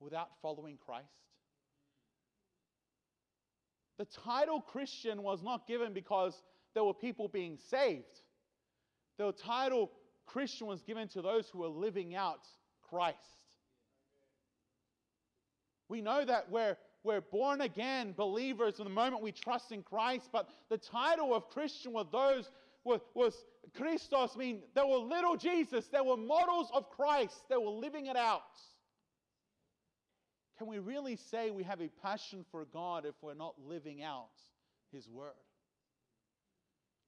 without 0.00 0.28
following 0.40 0.78
Christ? 0.84 1.06
The 3.98 4.04
title 4.04 4.60
Christian 4.60 5.22
was 5.22 5.42
not 5.42 5.66
given 5.66 5.92
because 5.92 6.34
there 6.74 6.84
were 6.84 6.94
people 6.94 7.28
being 7.28 7.58
saved. 7.70 8.20
The 9.18 9.32
title 9.32 9.92
Christian 10.26 10.66
was 10.66 10.82
given 10.82 11.08
to 11.08 11.22
those 11.22 11.48
who 11.50 11.60
were 11.60 11.68
living 11.68 12.14
out 12.14 12.46
Christ. 12.88 13.18
We 15.88 16.00
know 16.00 16.24
that 16.24 16.50
we're, 16.50 16.76
we're 17.04 17.20
born 17.20 17.60
again 17.60 18.14
believers 18.16 18.78
in 18.78 18.84
the 18.84 18.90
moment 18.90 19.22
we 19.22 19.32
trust 19.32 19.72
in 19.72 19.82
Christ, 19.82 20.30
but 20.32 20.48
the 20.70 20.78
title 20.78 21.34
of 21.34 21.48
Christian 21.50 21.92
was 21.92 22.06
those 22.10 22.50
was, 22.84 23.00
was 23.14 23.34
Christos, 23.76 24.36
mean 24.36 24.62
they 24.74 24.82
were 24.82 24.98
little 24.98 25.36
Jesus, 25.36 25.86
they 25.86 26.00
were 26.00 26.16
models 26.16 26.70
of 26.74 26.90
Christ, 26.90 27.36
they 27.48 27.56
were 27.56 27.70
living 27.70 28.06
it 28.06 28.16
out. 28.16 28.42
Can 30.58 30.66
we 30.66 30.78
really 30.78 31.16
say 31.16 31.50
we 31.50 31.62
have 31.64 31.80
a 31.80 31.88
passion 32.02 32.44
for 32.50 32.64
God 32.64 33.04
if 33.06 33.14
we're 33.22 33.34
not 33.34 33.54
living 33.66 34.02
out 34.02 34.30
His 34.92 35.08
Word? 35.08 35.32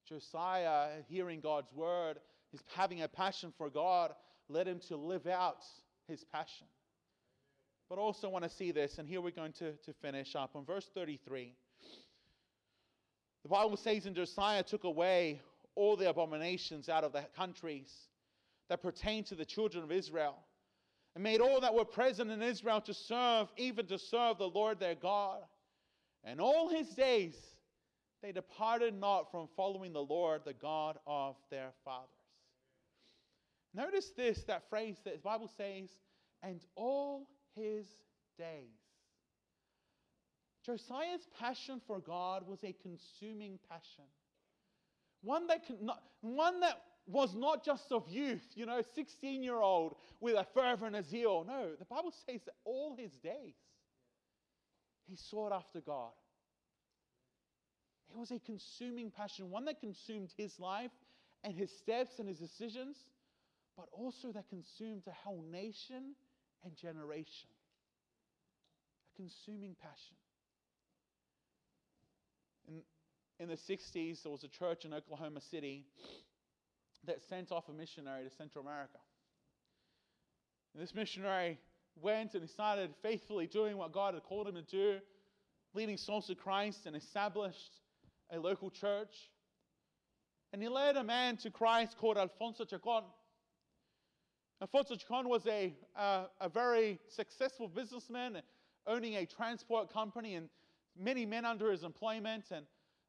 Josiah, 0.08 0.88
hearing 1.08 1.40
God's 1.40 1.72
Word, 1.72 2.18
is 2.52 2.60
having 2.74 3.02
a 3.02 3.08
passion 3.08 3.52
for 3.56 3.68
God, 3.68 4.12
led 4.48 4.68
him 4.68 4.80
to 4.88 4.96
live 4.96 5.26
out 5.26 5.64
his 6.08 6.24
passion. 6.24 6.66
But 7.88 7.98
also 7.98 8.28
want 8.28 8.44
to 8.44 8.50
see 8.50 8.70
this, 8.70 8.98
and 8.98 9.08
here 9.08 9.20
we're 9.20 9.30
going 9.30 9.52
to, 9.54 9.72
to 9.72 9.92
finish 10.00 10.34
up 10.34 10.52
on 10.54 10.64
verse 10.64 10.88
33. 10.94 11.54
The 13.42 13.48
Bible 13.48 13.76
says, 13.76 14.06
And 14.06 14.16
Josiah 14.16 14.62
took 14.62 14.84
away 14.84 15.40
all 15.74 15.96
the 15.96 16.08
abominations 16.08 16.88
out 16.88 17.04
of 17.04 17.12
the 17.12 17.24
countries 17.36 17.92
that 18.68 18.82
pertain 18.82 19.24
to 19.24 19.34
the 19.34 19.44
children 19.44 19.84
of 19.84 19.92
Israel, 19.92 20.36
and 21.14 21.22
made 21.22 21.40
all 21.40 21.60
that 21.60 21.74
were 21.74 21.84
present 21.84 22.30
in 22.30 22.42
Israel 22.42 22.80
to 22.80 22.94
serve, 22.94 23.48
even 23.56 23.86
to 23.86 23.98
serve 23.98 24.38
the 24.38 24.48
Lord 24.48 24.80
their 24.80 24.94
God. 24.94 25.40
And 26.24 26.40
all 26.40 26.68
his 26.68 26.88
days 26.88 27.36
they 28.22 28.32
departed 28.32 28.98
not 28.98 29.30
from 29.30 29.48
following 29.54 29.92
the 29.92 30.02
Lord, 30.02 30.42
the 30.46 30.54
God 30.54 30.98
of 31.06 31.36
their 31.50 31.72
fathers. 31.84 32.08
Notice 33.74 34.12
this, 34.16 34.44
that 34.44 34.70
phrase 34.70 34.96
that 35.04 35.14
the 35.14 35.20
Bible 35.20 35.50
says, 35.58 35.90
and 36.42 36.64
all 36.74 37.28
his 37.54 37.86
days. 38.38 38.80
Josiah's 40.64 41.28
passion 41.38 41.82
for 41.86 41.98
God 41.98 42.48
was 42.48 42.64
a 42.64 42.74
consuming 42.82 43.58
passion. 43.68 44.04
One 45.24 45.46
that, 45.46 45.66
can 45.66 45.78
not, 45.80 46.02
one 46.20 46.60
that 46.60 46.80
was 47.06 47.34
not 47.34 47.64
just 47.64 47.90
of 47.92 48.08
youth, 48.08 48.46
you 48.54 48.66
know, 48.66 48.82
16 48.94 49.42
year 49.42 49.60
old 49.60 49.96
with 50.20 50.36
a 50.36 50.46
fervor 50.54 50.86
and 50.86 50.96
a 50.96 51.02
zeal. 51.02 51.44
No, 51.46 51.70
the 51.78 51.84
Bible 51.86 52.12
says 52.26 52.42
that 52.44 52.54
all 52.64 52.94
his 52.96 53.12
days. 53.16 53.56
he 55.08 55.16
sought 55.16 55.52
after 55.52 55.80
God. 55.80 56.12
It 58.10 58.18
was 58.18 58.30
a 58.30 58.38
consuming 58.38 59.10
passion, 59.10 59.50
one 59.50 59.64
that 59.64 59.80
consumed 59.80 60.32
his 60.36 60.60
life 60.60 60.92
and 61.42 61.54
his 61.54 61.70
steps 61.76 62.18
and 62.18 62.28
his 62.28 62.38
decisions, 62.38 62.96
but 63.76 63.86
also 63.92 64.30
that 64.32 64.48
consumed 64.48 65.02
a 65.06 65.12
whole 65.12 65.44
nation 65.50 66.14
and 66.64 66.76
generation. 66.76 67.48
A 69.12 69.16
consuming 69.16 69.74
passion. 69.80 70.16
In, 73.40 73.48
the 73.48 73.56
60s, 73.56 74.22
there 74.22 74.30
was 74.30 74.44
a 74.44 74.48
church 74.48 74.84
in 74.84 74.94
Oklahoma 74.94 75.40
City 75.40 75.84
that 77.06 77.20
sent 77.28 77.50
off 77.50 77.68
a 77.68 77.72
missionary 77.72 78.24
to 78.24 78.30
Central 78.30 78.64
America. 78.64 78.98
And 80.72 80.82
this 80.82 80.94
missionary 80.94 81.58
went 82.00 82.34
and 82.34 82.42
he 82.42 82.48
started 82.48 82.94
faithfully 83.02 83.46
doing 83.46 83.76
what 83.76 83.92
God 83.92 84.14
had 84.14 84.22
called 84.22 84.48
him 84.48 84.54
to 84.54 84.62
do, 84.62 84.98
leading 85.74 85.96
souls 85.96 86.28
to 86.28 86.34
Christ 86.34 86.86
and 86.86 86.96
established 86.96 87.80
a 88.30 88.38
local 88.38 88.70
church. 88.70 89.14
And 90.52 90.62
he 90.62 90.68
led 90.68 90.96
a 90.96 91.04
man 91.04 91.36
to 91.38 91.50
Christ 91.50 91.96
called 91.98 92.16
Alfonso 92.16 92.64
Chacon. 92.64 93.02
Alfonso 94.60 94.94
Chacon 94.94 95.28
was 95.28 95.46
a, 95.46 95.74
a 95.96 96.48
very 96.48 97.00
successful 97.08 97.68
businessman, 97.68 98.40
owning 98.86 99.16
a 99.16 99.26
transport 99.26 99.92
company 99.92 100.36
and 100.36 100.48
many 100.96 101.26
men 101.26 101.44
under 101.44 101.72
his 101.72 101.82
employment 101.82 102.44
and 102.52 102.64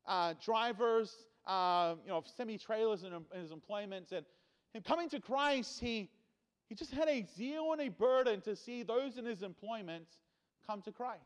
uh, 0.07 0.33
drivers, 0.43 1.13
uh, 1.47 1.95
you 2.03 2.09
know, 2.09 2.23
semi 2.37 2.57
trailers 2.57 3.03
in, 3.03 3.13
in 3.13 3.41
his 3.41 3.51
employment. 3.51 4.11
And 4.11 4.25
him 4.73 4.83
coming 4.83 5.09
to 5.09 5.19
Christ, 5.19 5.79
he, 5.79 6.09
he 6.69 6.75
just 6.75 6.93
had 6.93 7.07
a 7.07 7.25
zeal 7.35 7.71
and 7.71 7.81
a 7.81 7.89
burden 7.89 8.41
to 8.41 8.55
see 8.55 8.83
those 8.83 9.17
in 9.17 9.25
his 9.25 9.41
employment 9.41 10.07
come 10.67 10.81
to 10.83 10.91
Christ. 10.91 11.21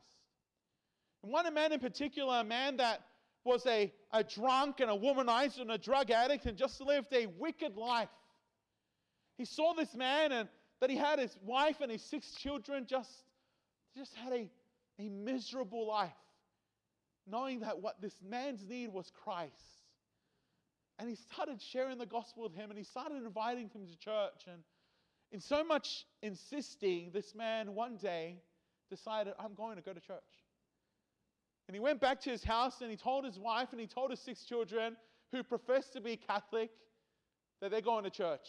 And 1.24 1.32
one 1.32 1.52
man 1.54 1.72
in 1.72 1.80
particular, 1.80 2.40
a 2.40 2.44
man 2.44 2.78
that 2.78 3.02
was 3.44 3.66
a, 3.66 3.92
a 4.12 4.24
drunk 4.24 4.80
and 4.80 4.92
a 4.92 4.94
womanizer 4.94 5.62
and 5.62 5.72
a 5.72 5.78
drug 5.78 6.12
addict 6.12 6.46
and 6.46 6.58
just 6.58 6.80
lived 6.82 7.08
a 7.14 7.26
wicked 7.26 7.76
life. 7.76 8.10
He 9.38 9.46
saw 9.46 9.74
this 9.74 9.96
man 9.96 10.32
and 10.32 10.50
that 10.82 10.90
he 10.90 10.98
had 10.98 11.20
his 11.20 11.36
wife 11.44 11.78
and 11.82 11.92
his 11.92 12.04
six 12.04 12.34
children 12.36 12.86
just, 12.88 13.10
just 13.96 14.14
had 14.16 14.34
a, 14.34 14.50
a 15.00 15.10
miserable 15.10 15.88
life, 15.88 16.12
knowing 17.30 17.60
that 17.62 17.82
what 17.82 18.02
this 18.02 18.16
man's 18.28 18.66
need 18.68 18.92
was 18.92 19.12
Christ. 19.24 19.54
And 20.98 21.10
he 21.10 21.16
started 21.16 21.62
sharing 21.62 21.98
the 21.98 22.06
gospel 22.06 22.44
with 22.44 22.56
him 22.56 22.70
and 22.70 22.78
he 22.78 22.84
started 22.84 23.24
inviting 23.24 23.70
him 23.70 23.88
to 23.88 23.98
church. 23.98 24.48
And 24.48 24.64
in 25.32 25.40
so 25.40 25.64
much 25.64 26.06
insisting, 26.22 27.12
this 27.14 27.34
man 27.36 27.74
one 27.74 27.98
day 27.98 28.42
decided, 28.90 29.34
I'm 29.40 29.54
going 29.54 29.78
to 29.78 29.82
go 29.82 29.94
to 29.94 30.00
church. 30.00 30.20
And 31.68 31.76
he 31.76 31.80
went 31.80 32.02
back 32.02 32.20
to 32.22 32.32
his 32.32 32.44
house 32.44 32.82
and 32.82 32.90
he 32.90 32.98
told 32.98 33.24
his 33.24 33.40
wife 33.40 33.70
and 33.72 33.80
he 33.80 33.88
told 33.88 34.10
his 34.10 34.20
six 34.20 34.44
children 34.44 34.98
who 35.32 35.44
professed 35.44 35.94
to 35.94 36.02
be 36.02 36.18
Catholic 36.18 36.72
that 37.62 37.72
they're 37.72 37.82
going 37.82 38.04
to 38.04 38.10
church. 38.10 38.48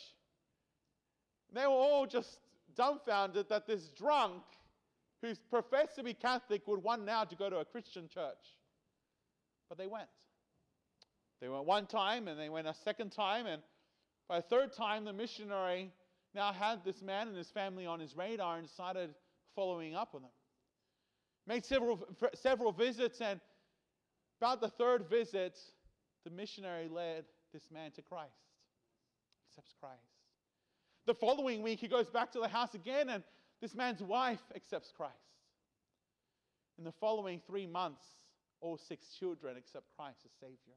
And 1.48 1.56
they 1.56 1.66
were 1.66 1.72
all 1.72 2.06
just 2.06 2.38
dumbfounded 2.74 3.48
that 3.48 3.66
this 3.66 3.88
drunk 3.90 4.42
who 5.22 5.34
professed 5.50 5.96
to 5.96 6.02
be 6.02 6.14
Catholic 6.14 6.66
would 6.66 6.82
want 6.82 7.04
now 7.04 7.24
to 7.24 7.36
go 7.36 7.50
to 7.50 7.56
a 7.58 7.64
Christian 7.64 8.08
church. 8.08 8.56
But 9.70 9.78
they 9.78 9.86
went. 9.86 10.08
They 11.40 11.48
went 11.48 11.64
one 11.64 11.86
time 11.86 12.28
and 12.28 12.38
they 12.38 12.50
went 12.50 12.66
a 12.66 12.74
second 12.84 13.12
time. 13.12 13.46
And 13.46 13.62
by 14.28 14.38
a 14.38 14.42
third 14.42 14.74
time, 14.74 15.06
the 15.06 15.14
missionary 15.14 15.90
now 16.34 16.52
had 16.52 16.84
this 16.84 17.00
man 17.00 17.28
and 17.28 17.36
his 17.36 17.48
family 17.50 17.86
on 17.86 18.00
his 18.00 18.14
radar 18.14 18.58
and 18.58 18.68
started 18.68 19.14
following 19.54 19.94
up 19.94 20.12
with 20.12 20.24
them. 20.24 20.32
Made 21.46 21.64
several, 21.64 22.06
several 22.34 22.72
visits, 22.72 23.20
and 23.20 23.40
about 24.40 24.60
the 24.60 24.68
third 24.68 25.08
visit, 25.08 25.58
the 26.24 26.30
missionary 26.30 26.88
led 26.88 27.24
this 27.52 27.70
man 27.72 27.90
to 27.92 28.02
Christ, 28.02 28.30
accepts 29.48 29.74
Christ. 29.80 29.96
The 31.06 31.14
following 31.14 31.62
week, 31.62 31.80
he 31.80 31.88
goes 31.88 32.08
back 32.10 32.30
to 32.32 32.40
the 32.40 32.48
house 32.48 32.74
again, 32.74 33.08
and 33.08 33.24
this 33.60 33.74
man's 33.74 34.02
wife 34.02 34.42
accepts 34.54 34.92
Christ. 34.96 35.14
In 36.78 36.84
the 36.84 36.92
following 36.92 37.40
three 37.46 37.66
months, 37.66 38.04
all 38.60 38.78
six 38.78 39.06
children 39.18 39.56
except 39.56 39.84
Christ 39.96 40.20
as 40.24 40.32
Savior. 40.40 40.76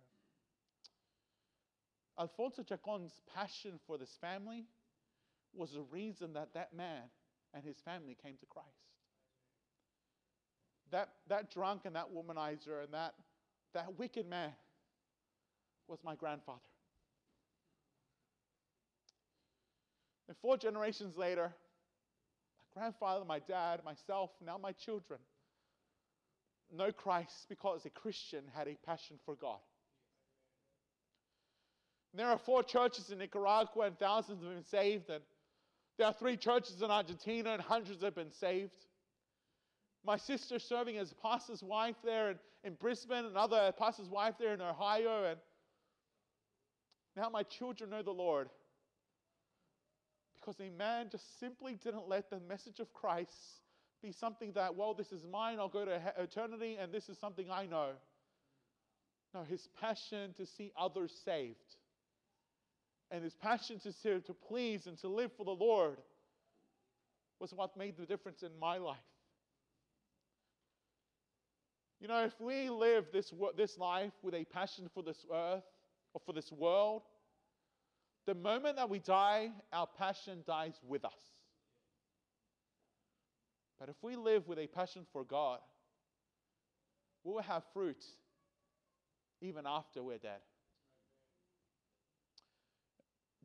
Alfonso 2.19 2.63
Chacon's 2.63 3.21
passion 3.33 3.79
for 3.87 3.97
this 3.97 4.17
family 4.21 4.65
was 5.53 5.71
the 5.71 5.81
reason 5.81 6.33
that 6.33 6.53
that 6.53 6.73
man 6.73 7.03
and 7.53 7.63
his 7.63 7.77
family 7.83 8.15
came 8.21 8.35
to 8.39 8.45
Christ. 8.45 8.67
That, 10.91 11.09
that 11.27 11.51
drunk 11.51 11.81
and 11.85 11.95
that 11.95 12.07
womanizer 12.13 12.83
and 12.83 12.93
that, 12.93 13.13
that 13.73 13.97
wicked 13.97 14.29
man 14.29 14.51
was 15.87 15.99
my 16.03 16.15
grandfather. 16.15 16.59
And 20.27 20.37
four 20.37 20.57
generations 20.57 21.17
later, 21.17 21.51
my 22.59 22.81
grandfather, 22.81 23.25
my 23.25 23.39
dad, 23.39 23.81
myself, 23.83 24.29
now 24.45 24.57
my 24.57 24.71
children 24.71 25.19
know 26.73 26.91
Christ 26.91 27.47
because 27.49 27.85
a 27.85 27.89
Christian 27.89 28.43
had 28.53 28.67
a 28.67 28.75
passion 28.85 29.17
for 29.25 29.35
God. 29.35 29.59
And 32.11 32.19
there 32.19 32.27
are 32.27 32.37
four 32.37 32.61
churches 32.63 33.09
in 33.09 33.17
Nicaragua, 33.17 33.87
and 33.87 33.97
thousands 33.97 34.43
have 34.43 34.53
been 34.53 34.65
saved. 34.65 35.09
And 35.09 35.23
there 35.97 36.07
are 36.07 36.13
three 36.13 36.37
churches 36.37 36.81
in 36.81 36.91
Argentina, 36.91 37.53
and 37.53 37.61
hundreds 37.61 38.03
have 38.03 38.15
been 38.15 38.31
saved. 38.31 38.71
My 40.05 40.17
sister 40.17 40.59
serving 40.59 40.97
as 40.97 41.13
pastor's 41.23 41.63
wife 41.63 41.95
there 42.03 42.31
in, 42.31 42.39
in 42.63 42.73
Brisbane, 42.75 43.25
another 43.25 43.73
pastor's 43.77 44.09
wife 44.09 44.35
there 44.39 44.53
in 44.53 44.61
Ohio, 44.61 45.25
and 45.25 45.39
now 47.15 47.29
my 47.29 47.43
children 47.43 47.89
know 47.89 48.01
the 48.01 48.11
Lord. 48.11 48.49
Because 50.35 50.59
a 50.59 50.69
man 50.77 51.07
just 51.09 51.39
simply 51.39 51.75
didn't 51.75 52.07
let 52.07 52.29
the 52.29 52.39
message 52.41 52.79
of 52.79 52.91
Christ 52.93 53.62
be 54.03 54.11
something 54.11 54.51
that, 54.53 54.75
well, 54.75 54.93
this 54.93 55.11
is 55.11 55.23
mine, 55.25 55.57
I'll 55.59 55.67
go 55.67 55.85
to 55.85 55.99
eternity, 56.17 56.77
and 56.79 56.91
this 56.91 57.09
is 57.09 57.17
something 57.17 57.49
I 57.49 57.65
know. 57.65 57.91
No, 59.33 59.43
his 59.43 59.67
passion 59.81 60.33
to 60.37 60.45
see 60.45 60.71
others 60.77 61.11
saved 61.25 61.77
and 63.13 63.23
his 63.23 63.35
passion 63.35 63.79
to, 63.79 64.21
to 64.21 64.33
please 64.33 64.87
and 64.87 64.97
to 64.97 65.07
live 65.07 65.31
for 65.37 65.45
the 65.45 65.51
Lord 65.51 65.97
was 67.39 67.53
what 67.53 67.77
made 67.77 67.95
the 67.95 68.07
difference 68.07 68.41
in 68.41 68.49
my 68.59 68.77
life. 68.77 68.97
You 72.01 72.07
know, 72.07 72.23
if 72.25 72.33
we 72.39 72.69
live 72.69 73.05
this, 73.13 73.31
this 73.55 73.77
life 73.77 74.11
with 74.23 74.33
a 74.33 74.43
passion 74.45 74.89
for 74.93 75.03
this 75.03 75.25
earth 75.31 75.63
or 76.13 76.21
for 76.25 76.33
this 76.33 76.51
world, 76.51 77.03
the 78.25 78.33
moment 78.33 78.77
that 78.77 78.89
we 78.89 78.97
die, 78.97 79.51
our 79.71 79.87
passion 79.87 80.39
dies 80.47 80.73
with 80.87 81.05
us. 81.05 81.32
But 83.79 83.89
if 83.89 83.95
we 84.01 84.15
live 84.15 84.47
with 84.47 84.59
a 84.59 84.67
passion 84.67 85.05
for 85.11 85.23
God, 85.23 85.59
we 87.23 87.33
will 87.33 87.41
have 87.41 87.63
fruit 87.73 88.03
even 89.41 89.65
after 89.67 90.01
we're 90.01 90.17
dead. 90.17 90.39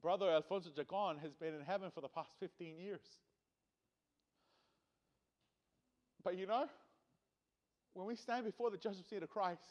Brother 0.01 0.31
Alfonso 0.31 0.71
Chacon 0.71 1.19
has 1.23 1.35
been 1.35 1.55
in 1.55 1.63
heaven 1.63 1.91
for 1.93 2.01
the 2.01 2.09
past 2.09 2.31
15 2.39 2.79
years. 2.79 3.01
But 6.23 6.37
you 6.37 6.47
know, 6.47 6.67
when 7.95 8.07
we 8.07 8.15
stand 8.15 8.45
before 8.45 8.71
the 8.71 8.77
judgment 8.77 9.09
seat 9.09 9.23
of 9.23 9.31
Christ, 9.31 9.63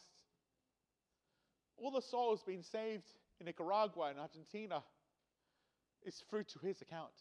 all 1.77 1.91
the 1.91 2.01
souls 2.01 2.43
being 2.45 2.63
saved 2.63 3.05
in 3.39 3.45
Nicaragua 3.45 4.09
and 4.09 4.19
Argentina 4.19 4.83
is 6.03 6.23
fruit 6.29 6.47
to 6.49 6.59
his 6.59 6.81
account. 6.81 7.13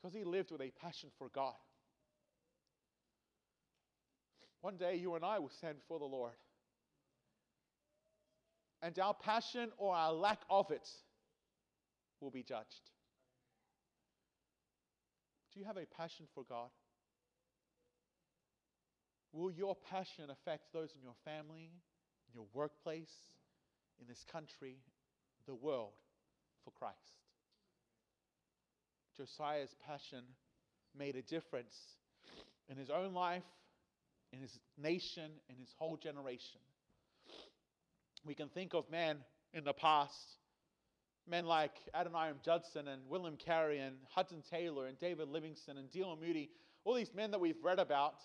Because 0.00 0.14
he 0.14 0.24
lived 0.24 0.50
with 0.50 0.60
a 0.60 0.70
passion 0.70 1.10
for 1.18 1.28
God. 1.28 1.54
One 4.60 4.76
day, 4.76 4.96
you 4.96 5.14
and 5.14 5.24
I 5.24 5.38
will 5.38 5.50
stand 5.50 5.78
before 5.78 5.98
the 5.98 6.04
Lord 6.04 6.32
and 8.82 8.98
our 8.98 9.14
passion 9.14 9.70
or 9.76 9.94
our 9.94 10.12
lack 10.12 10.40
of 10.48 10.70
it 10.70 10.88
will 12.20 12.30
be 12.30 12.42
judged. 12.42 12.90
Do 15.52 15.60
you 15.60 15.66
have 15.66 15.76
a 15.76 15.86
passion 15.86 16.26
for 16.34 16.44
God? 16.44 16.70
Will 19.32 19.50
your 19.50 19.76
passion 19.76 20.30
affect 20.30 20.72
those 20.72 20.94
in 20.94 21.02
your 21.02 21.14
family, 21.24 21.70
in 22.26 22.34
your 22.34 22.46
workplace, 22.54 23.12
in 24.00 24.06
this 24.06 24.24
country, 24.30 24.78
the 25.46 25.54
world 25.54 25.92
for 26.64 26.70
Christ? 26.70 27.17
Josiah's 29.18 29.74
passion 29.86 30.24
made 30.96 31.16
a 31.16 31.22
difference 31.22 31.74
in 32.70 32.76
his 32.76 32.88
own 32.88 33.12
life, 33.12 33.44
in 34.32 34.40
his 34.40 34.58
nation, 34.76 35.30
in 35.50 35.56
his 35.56 35.74
whole 35.78 35.96
generation 35.96 36.60
we 38.24 38.34
can 38.34 38.48
think 38.48 38.74
of 38.74 38.88
men 38.90 39.18
in 39.52 39.64
the 39.64 39.72
past, 39.72 40.36
men 41.26 41.46
like 41.46 41.72
Adoniram 41.94 42.36
Judson 42.44 42.88
and 42.88 43.02
William 43.08 43.36
Carey 43.36 43.78
and 43.78 43.96
Hudson 44.10 44.42
Taylor 44.50 44.86
and 44.86 44.98
David 44.98 45.28
Livingstone 45.28 45.78
and 45.78 45.90
D.L. 45.90 46.18
Moody, 46.20 46.50
all 46.84 46.94
these 46.94 47.14
men 47.14 47.30
that 47.30 47.40
we've 47.40 47.62
read 47.62 47.78
about, 47.78 48.16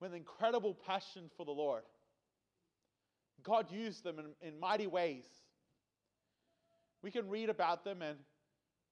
with 0.00 0.14
incredible 0.14 0.74
passion 0.74 1.30
for 1.36 1.44
the 1.44 1.52
Lord. 1.52 1.82
God 3.42 3.70
used 3.70 4.04
them 4.04 4.18
in, 4.18 4.48
in 4.48 4.58
mighty 4.58 4.86
ways. 4.86 5.24
We 7.02 7.10
can 7.10 7.28
read 7.28 7.50
about 7.50 7.84
them 7.84 8.02
and 8.02 8.18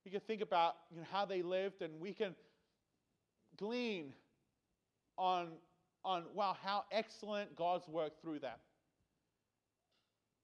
we 0.08 0.12
can 0.12 0.20
think 0.26 0.40
about 0.40 0.76
you 0.90 0.96
know, 0.96 1.06
how 1.12 1.26
they 1.26 1.42
lived 1.42 1.82
and 1.82 2.00
we 2.00 2.14
can 2.14 2.34
glean 3.58 4.14
on, 5.18 5.48
on, 6.02 6.24
wow, 6.34 6.56
how 6.64 6.84
excellent 6.90 7.54
God's 7.54 7.86
work 7.86 8.12
through 8.22 8.38
them. 8.38 8.56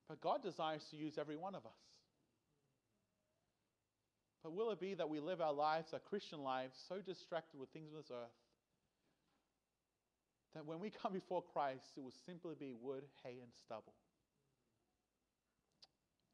But 0.07 0.21
God 0.21 0.43
desires 0.43 0.83
to 0.91 0.99
use 0.99 1.15
every 1.19 1.37
one 1.37 1.55
of 1.55 1.65
us. 1.65 1.73
But 4.43 4.53
will 4.53 4.71
it 4.71 4.81
be 4.81 4.93
that 4.93 5.09
we 5.09 5.19
live 5.19 5.41
our 5.41 5.55
lives, 5.55 5.95
our 5.95 5.99
Christian 5.99 6.43
lives, 6.43 6.77
so 6.87 6.97
distracted 6.97 7.59
with 7.59 7.71
things 7.71 7.89
of 7.89 7.97
this 7.97 8.11
earth 8.11 8.37
that 10.55 10.67
when 10.67 10.79
we 10.79 10.91
come 10.91 11.15
before 11.15 11.43
Christ, 11.55 11.85
it 11.97 12.01
will 12.01 12.12
simply 12.27 12.55
be 12.61 12.75
wood, 12.79 13.05
hay, 13.25 13.39
and 13.41 13.51
stubble? 13.65 13.95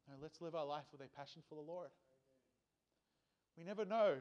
No, 0.09 0.15
let's 0.21 0.41
live 0.41 0.53
our 0.53 0.65
life 0.65 0.83
with 0.91 0.99
a 0.99 1.07
passion 1.15 1.41
for 1.47 1.55
the 1.55 1.61
Lord. 1.61 1.87
We 3.57 3.63
never 3.63 3.85
know 3.85 4.15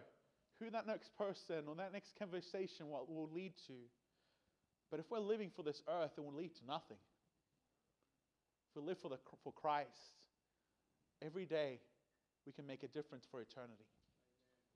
who 0.58 0.70
that 0.70 0.86
next 0.86 1.16
person 1.16 1.64
or 1.66 1.74
that 1.76 1.92
next 1.92 2.16
conversation 2.18 2.88
will, 2.90 3.06
will 3.08 3.30
lead 3.32 3.54
to. 3.66 3.74
But 4.90 5.00
if 5.00 5.06
we're 5.10 5.20
living 5.20 5.50
for 5.54 5.62
this 5.62 5.82
earth, 5.88 6.12
it 6.16 6.24
will 6.24 6.34
lead 6.34 6.54
to 6.56 6.66
nothing. 6.66 6.98
If 8.70 8.80
we 8.80 8.86
live 8.86 8.98
for, 8.98 9.08
the, 9.08 9.18
for 9.42 9.52
Christ, 9.52 9.88
every 11.22 11.46
day 11.46 11.80
we 12.46 12.52
can 12.52 12.66
make 12.66 12.82
a 12.82 12.88
difference 12.88 13.26
for 13.30 13.40
eternity. 13.40 13.84